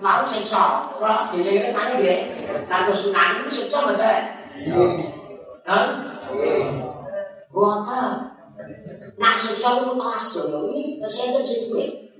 [0.00, 2.20] mau sikso ora dene iki nggih
[2.72, 4.20] kan sunan sikso mboten
[5.68, 5.80] ha
[7.50, 7.82] Wah,
[9.18, 12.06] nak sesuatu masuk dong ini, saya terjadi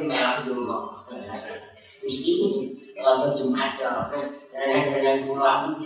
[0.00, 0.96] memang dulu.
[2.02, 2.34] Mesti
[2.98, 3.30] kalau
[4.52, 5.80] dan dengan pulang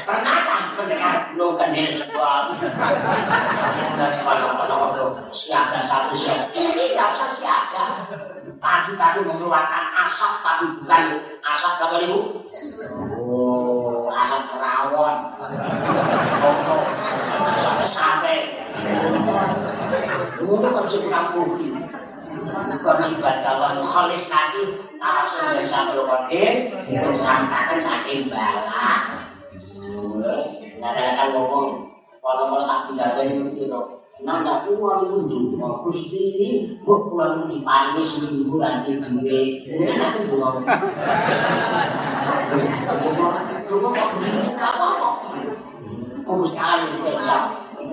[0.00, 2.50] pernah kan pendengar nungkan di sebuah
[5.30, 6.50] siaga satu siaga.
[6.50, 6.98] Ini
[7.38, 7.84] siaga.
[8.60, 11.02] Pagi-pagi mengeluarkan asap tapi bukan
[11.40, 12.18] asap apa itu
[13.16, 15.16] oh asap rawon
[17.40, 18.34] asap sate
[20.40, 21.68] itu kan kurang putih
[22.80, 24.62] Karena ibadah wa nukhalis nanti
[24.96, 28.88] Langsung dari satu kodir Disampaikan saking bala
[30.80, 31.92] Kadang-kadang ngomong.
[32.20, 33.80] Kalau-kalau tak bicara itu kira
[34.20, 35.80] Nanda uang itu dulu.
[35.84, 36.48] Gusti ini
[36.84, 37.60] Kok pulang di
[38.00, 40.64] Seminggu nanti gue Ini nanti gue ngomong
[43.68, 45.08] Gue begini Gak apa-apa.
[46.20, 47.10] Kok mesti aja juga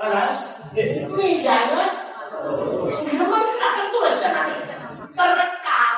[0.00, 0.64] alas
[1.12, 1.84] mejanya
[3.04, 4.60] menggunakan tulis dan lain
[5.12, 5.96] terekam.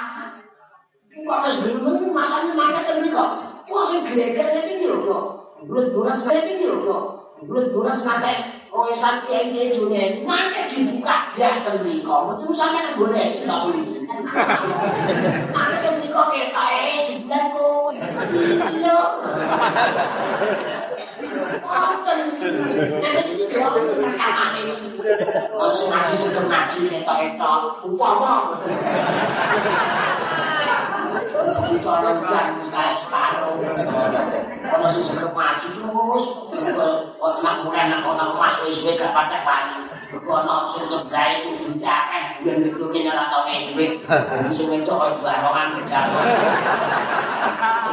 [1.13, 3.31] Kok mas belum ini masanya mana tadi kok?
[3.63, 5.25] Kok si geger jadi nyuruh kok?
[5.71, 7.05] Bulat bulat jadi nyuruh kok?
[7.47, 12.43] Bulat bulat sampai orang Islam yang dia dunia ini mana dibuka dia tadi kok.
[12.43, 14.03] Itu sama yang boleh kita beli
[15.55, 17.95] mana tadi kok kayak kayak kok aku
[34.63, 36.25] Kalau sesekep maju, terus,
[36.73, 40.02] kalau enak-enak, kalau enak-enak, masuk-masuk, gak pantek-pantek.
[40.13, 44.05] Kono sesep gaya kujung cakeh, Gue ngitu kenyal atau ngejwe,
[44.53, 46.13] Sumpah itu oi barongan kejar.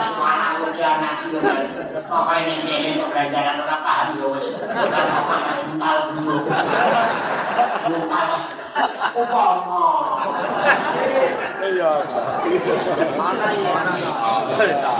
[0.03, 6.35] Semua anak ujian nasi, Pokoknya nengkeh itu kerajaan orang paham, Gue pokoknya sumpah dulu.
[7.87, 8.23] Sumpah,
[9.15, 9.87] Upomo.
[11.59, 11.91] Iya,
[13.15, 14.91] Mana iya, Mana iya, Mana iya,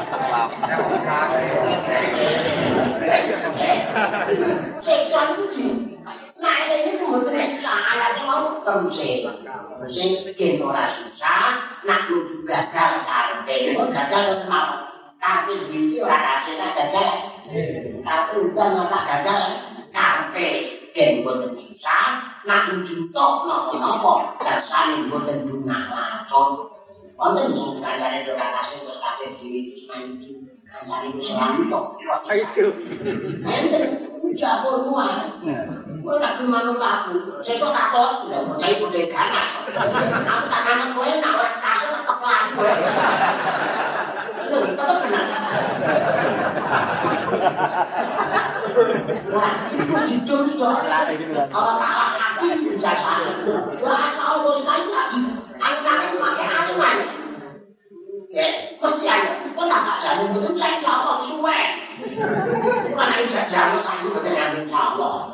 [3.92, 5.89] Mana iya,
[6.40, 8.96] Nah ini mboten salah mau terus
[9.92, 14.88] sing bikin ora susah, nak nuju gagal karepe, gagal mau
[15.20, 17.10] Tapi iki ora rasane gagal.
[18.08, 19.42] Tapi udan ora gagal
[19.92, 20.48] karepe
[20.96, 26.72] ken boten susah, nak njuntuk napa-napa dasane boten dungalakon.
[27.20, 30.40] Wonten sing kancane do kasih terus kasih diri terus main itu.
[30.72, 32.00] Kancane wis rantuk.
[32.32, 32.66] Itu.
[33.44, 34.08] Enten
[34.40, 35.28] Japur mua.
[36.00, 37.40] Kowe nak manut aku.
[37.44, 39.48] Sesuk tak tok lha bocah iku dhe ganas.
[39.68, 42.44] Aku tak manut kowe nak ora kasih tak keplak.
[44.50, 45.26] Itu tenan.
[49.30, 51.10] Wah, itu hidup sudah.
[51.52, 53.34] Kalau kalah hati bisa sana.
[53.84, 55.20] Wah, kalau bos kayu lagi,
[55.60, 56.98] anak-anak pakai anuan.
[58.30, 58.46] Ya,
[58.78, 59.10] mesti.
[59.58, 61.60] Kok nak tak jalan betul saya jawab suwe.
[62.94, 65.34] Mana bisa jalan saya betul yang jawab.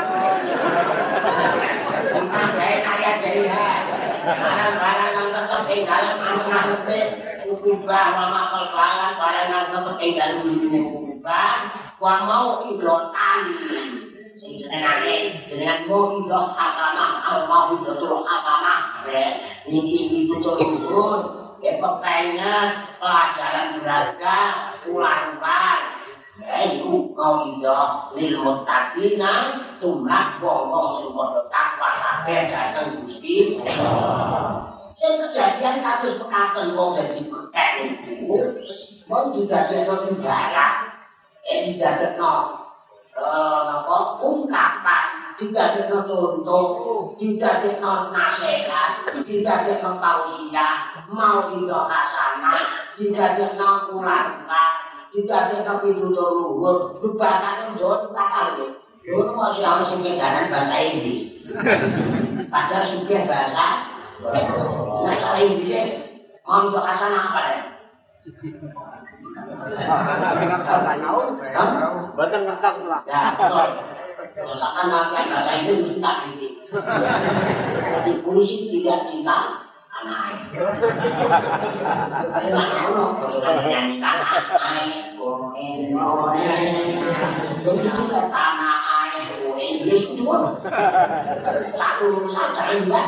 [12.01, 12.65] Wa mau
[15.45, 15.85] dengan
[17.45, 17.77] mau
[21.61, 24.37] ya ya pelajaran berharga
[24.89, 26.00] ulang-ulang ya
[26.41, 27.79] iku iblo
[28.17, 29.33] lil muttaqina
[29.77, 33.61] tumrah wong-wong sing padha takwa kabeh dateng Gusti
[35.01, 38.53] Sing kejadian kados pekaten wong dadi kekek niku
[39.09, 40.73] mau didadekno timbalan
[41.41, 42.33] eh didadekno
[43.17, 45.05] eh napa ungkapan
[45.41, 52.61] didadekno contoh didadekno nasihat didadekno tausiah mau itu hasanah
[52.93, 54.45] didadekno ulang
[55.11, 61.41] didadekno pitutur luhur bahasane Jawa takal nggih Dulu masih harus mengejaran bahasa Inggris.
[62.53, 63.89] Padahal suka bahasa
[64.21, 65.89] Nah, cara Inggris
[66.45, 67.61] untuk hasanah apa deh?
[72.13, 73.01] Batang kertas lah.
[73.09, 73.69] Ya, betul.
[74.53, 76.53] Latihan bahasa Inggris kita kritik.
[77.81, 79.60] Jadi polisi tidak cinta
[80.01, 80.17] satu
[92.33, 93.05] saja enggak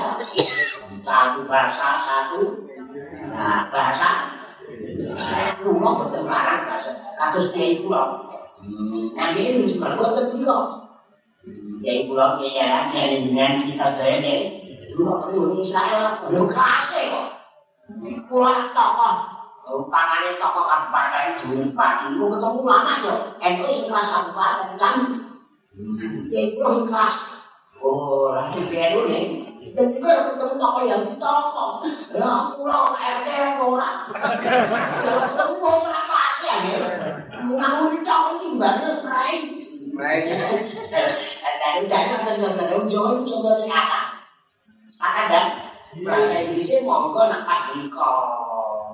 [1.01, 2.61] satu bahasa satu
[3.73, 4.09] bahasa
[5.65, 6.61] rumah bertengkaran
[7.17, 8.21] satu dia itu loh
[9.17, 10.65] tapi ini sebenarnya tetap dia itu loh
[11.81, 14.62] dia itu loh dia itu loh dia itu loh
[14.93, 15.01] deh.
[15.01, 17.27] Dulu perlu Israel perlu kasih kok.
[18.29, 19.13] Pulang tokoh.
[19.63, 23.15] Umpamanya tokoh kabupaten di pagi itu ketemu lama yo.
[23.41, 24.95] Ento sing kelas kabupaten kan.
[26.29, 27.13] Ya loh kelas.
[27.81, 29.49] Oh, langsung baru nih.
[29.73, 31.71] Dan juga ketemu tokoh yang di tokoh.
[32.13, 33.27] Ya pulau RT
[33.57, 33.97] orang.
[34.13, 36.55] Ya ketemu mau serapa sih ya.
[37.43, 39.57] Mengamu di tokoh ini banget rai.
[41.63, 43.65] Dan jangan benar-benar jauh coba di
[45.03, 45.45] Akan dan
[46.07, 48.11] bahasa Inggrisnya monggo nak pas diko.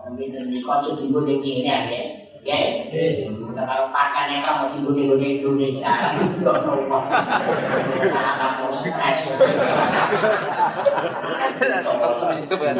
[0.09, 1.77] Nanti diko cuci gue ini ya.
[2.39, 2.55] Ya,
[3.51, 7.03] kalau pakannya kamu di gunung Indonesia, tidak tahu kok.
[7.99, 9.17] Karena kamu stres.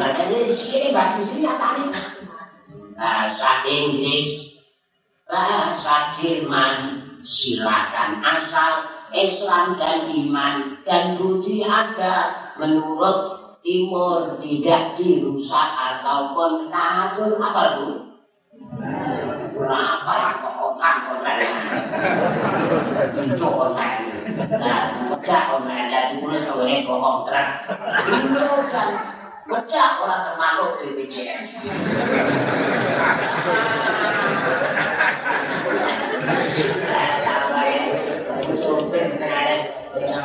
[0.00, 1.92] Nah, jadi di sini, di sini apa nih?
[2.96, 4.56] Bahasa Inggris,
[5.28, 8.72] bahasa Jerman, silakan asal
[9.12, 13.18] Islam dan iman dan budi ada menurut
[13.64, 17.88] timur tidak dirusak ataupun kabur apa itu?
[19.56, 21.44] Kenapa rasa online?
[23.16, 24.00] Tunjuk online.
[24.56, 24.80] Nah,
[25.12, 27.64] pecah online dan ditulis oleh bohong terang.
[28.08, 28.88] Indo dan
[29.48, 31.44] pecah orang termasuk BPJS.
[38.60, 39.62] Supir sekarang
[39.96, 40.24] dengan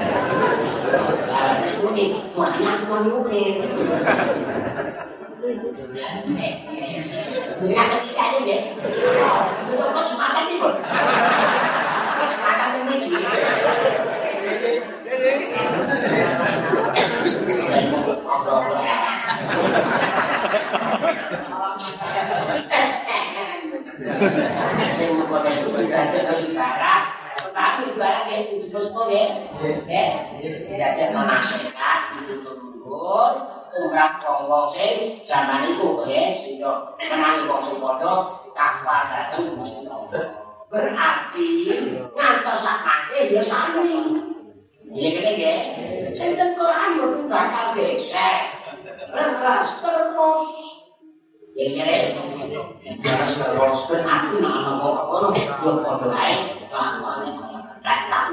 [1.95, 3.61] thì quả năm con ngốc lúc thì
[7.61, 8.57] Mengatakan kita cái gì?
[9.73, 10.75] Udah buat sematan nih, Bos.
[12.33, 12.95] Sematan ini.
[24.91, 27.03] Saya mau kota itu, kita ada kali barat,
[27.51, 29.25] Tapi ibarat ya sing sebut-sebut ya.
[29.85, 30.05] Ya,
[30.39, 33.51] tidak ada menasihat itu tunggu.
[33.71, 40.43] Umrah wong sing zaman itu ya, sehingga menangi wong sing padha takwa dateng Gusti Allah.
[40.67, 41.49] Berarti
[42.11, 43.95] ngantos sakake ya sami.
[44.91, 45.55] Iya kene ya.
[46.19, 48.59] Sing ten Quran mboten bakal gesek.
[49.15, 50.51] Leras terus.
[51.55, 51.99] Ya kene.
[52.99, 56.35] Leras terus berarti nek ana kok ngono yo padha ae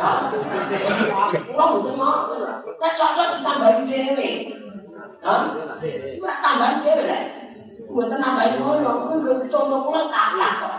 [0.00, 2.32] Wong mboten mau.
[2.80, 4.28] Nek sok-sok ditambahi dhewe.
[5.20, 5.40] Hah?
[6.24, 7.22] Nek tambahi dhewe lek.
[7.90, 10.76] Mboten nambahi ngono, kuwi contoh kula kalah kok.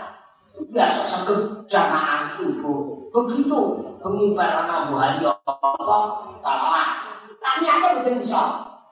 [0.72, 3.08] Biasa saged jamaah subuh.
[3.12, 3.60] Begitu
[4.02, 5.98] pengibaran Abu Hari apa?
[6.42, 6.86] Talah.
[7.38, 8.42] Tapi aku mboten bisa.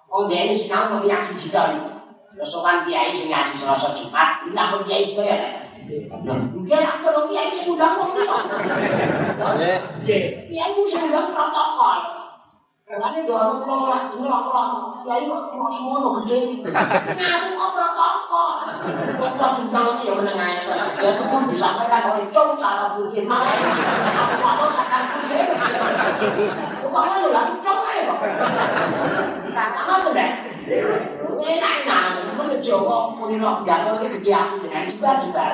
[0.06, 1.78] Wong dhewe sinau kok yang siji kali.
[2.40, 5.59] Kesokan kiai sing ngaji Selasa Jumat, ini aku kiai sedaya.
[6.20, 8.22] Mungkin aku lo kiai sing undang wong iki.
[10.46, 11.10] Kiai ku sing.
[12.90, 14.98] Karena dorong pulau lah, ini lah pulau.
[15.06, 16.58] Kiai kok semua lo gede.
[16.66, 18.50] Ngaku kok protokol.
[19.18, 20.62] Kok bintang ini ya menengah ya.
[20.98, 23.30] Jadi pun disampaikan oleh Cung cara mungkin.
[23.30, 25.54] Aku mau sakan gede.
[26.82, 28.18] Bukan lo lah, Cung kok.
[30.00, 30.49] Sudah.
[32.70, 35.52] Jawa nok jatuh ke gede aku dengan jibar-jibar.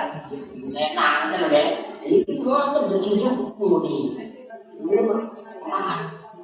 [0.68, 1.64] Enak, kan ya.
[2.04, 4.12] Ini ngoten yo susu muni.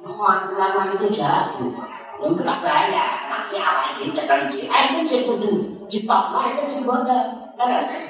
[0.01, 1.69] Kawan itu jatuh.
[2.17, 4.65] Yang kena bahaya, masih awal di cekan di.
[4.65, 7.23] Eh, itu sih kudu itu sih bodoh.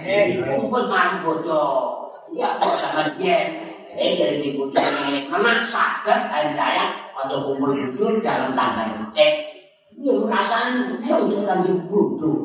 [0.07, 0.87] Eh, kumpul
[1.27, 2.15] bodoh.
[2.31, 3.51] Ya, kok sama dia.
[3.91, 9.52] Eh, jadi di kudu ini memaksakan anda atau kumpul jujur dalam tanda petik.
[9.93, 10.97] Iya, rasanya.
[11.05, 12.35] Saya itu kan Kula tuh.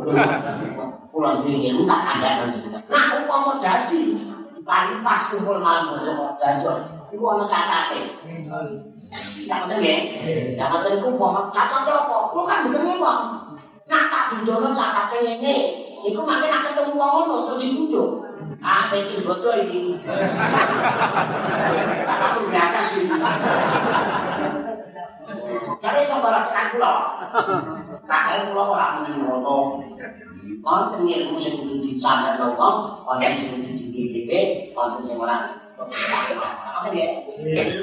[1.09, 2.53] Pulau pinggir, ada yang.
[2.87, 4.01] Nah, aku mau jadi.
[4.69, 6.69] Pas kumpul malam, aku mau jadi.
[7.09, 8.01] Aku mau cacate.
[9.49, 9.95] Dapat ini,
[10.61, 12.15] dapat ini aku mau cacate apa?
[12.29, 13.13] Aku kan bikin apa?
[13.89, 15.57] Nah, tak dijono cacate ngene.
[16.05, 18.09] Iku makin akan ketemu orang, aku ditunjuk.
[18.63, 19.79] Ah, pikir iki.
[19.81, 19.95] ini.
[22.07, 22.89] Aku di atas.
[25.79, 26.93] Jadi saudara tekan kula.
[28.09, 29.57] Kakek kula ora muni ngono.
[30.65, 35.37] Wonten ilmu sing kudu dicandar wong, wonten sing dicicipi, wonten sing ora.
[36.89, 37.09] Ya.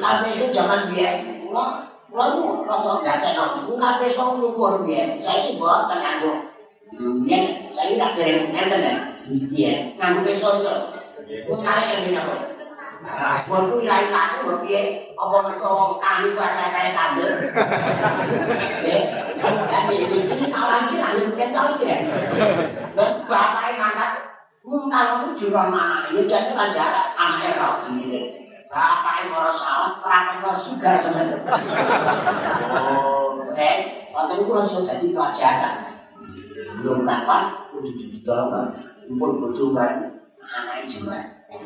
[0.01, 5.21] Kabeh itu zaman biyen kula kula itu rada gaten itu kabeh sok ngukur biyen.
[5.21, 6.33] Saiki mboten nganggo.
[7.23, 8.93] Biyen saiki tak dereng ngenten ya.
[9.53, 10.73] Iya, nganggo besok itu.
[11.25, 12.21] Kok kare yang dina
[13.45, 15.13] Waktu ilahi lagi buat piye?
[15.15, 17.27] apa mertua wong kami buat kaya-kaya tanda.
[18.85, 18.99] Ya,
[19.89, 21.97] ini iki tahu lagi, ini mungkin tahu ya.
[22.97, 24.05] Dan bapaknya mana,
[24.65, 28.21] mungkin itu juga mana, ini jadi lanjara, anake ra gini.
[28.67, 31.21] Bapaknya mau salah, perangkat kau suka sama.
[32.75, 33.77] Oh, eh,
[34.11, 35.75] waktu itu langsung jadi pelajaran.
[36.81, 38.65] Belum kapan, udah dibidorkan,
[39.15, 39.89] pun berjumlah,
[40.43, 41.34] anaknya jumlah.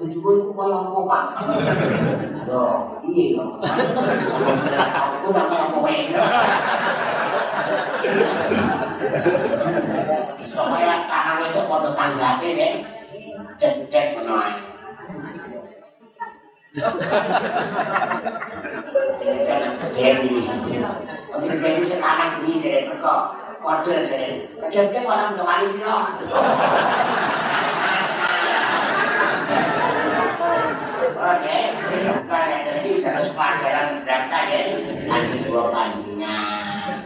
[0.00, 1.44] Tujuan ku kan lah mau pak.
[2.48, 2.64] Yo,
[3.12, 3.44] iya yo.
[3.60, 6.08] Aku tak mau mau main.
[10.56, 12.80] Saya tahu itu foto tangga ni deh.
[13.60, 14.56] Cek cek menoi.
[19.20, 20.48] Jangan sedih ni.
[20.48, 22.88] Kalau sedih ni sekarang ni deh.
[23.04, 24.48] Kau kau tuan sedih.
[25.04, 25.84] Orang jemari ni.
[31.20, 31.58] Oke,
[32.06, 34.60] bukan jadi terus pelajaran berata ya,
[35.10, 36.96] nanti dua panjang.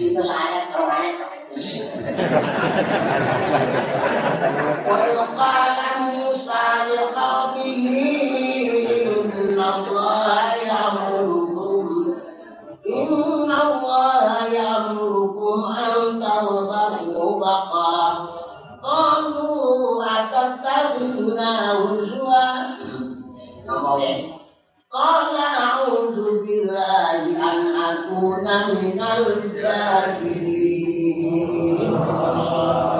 [0.00, 0.60] Saya
[18.80, 22.44] Kamu atas tabuna usua
[24.90, 25.46] Kala
[25.84, 30.80] audu billahi an akuna minal jahili
[31.92, 32.99] Allah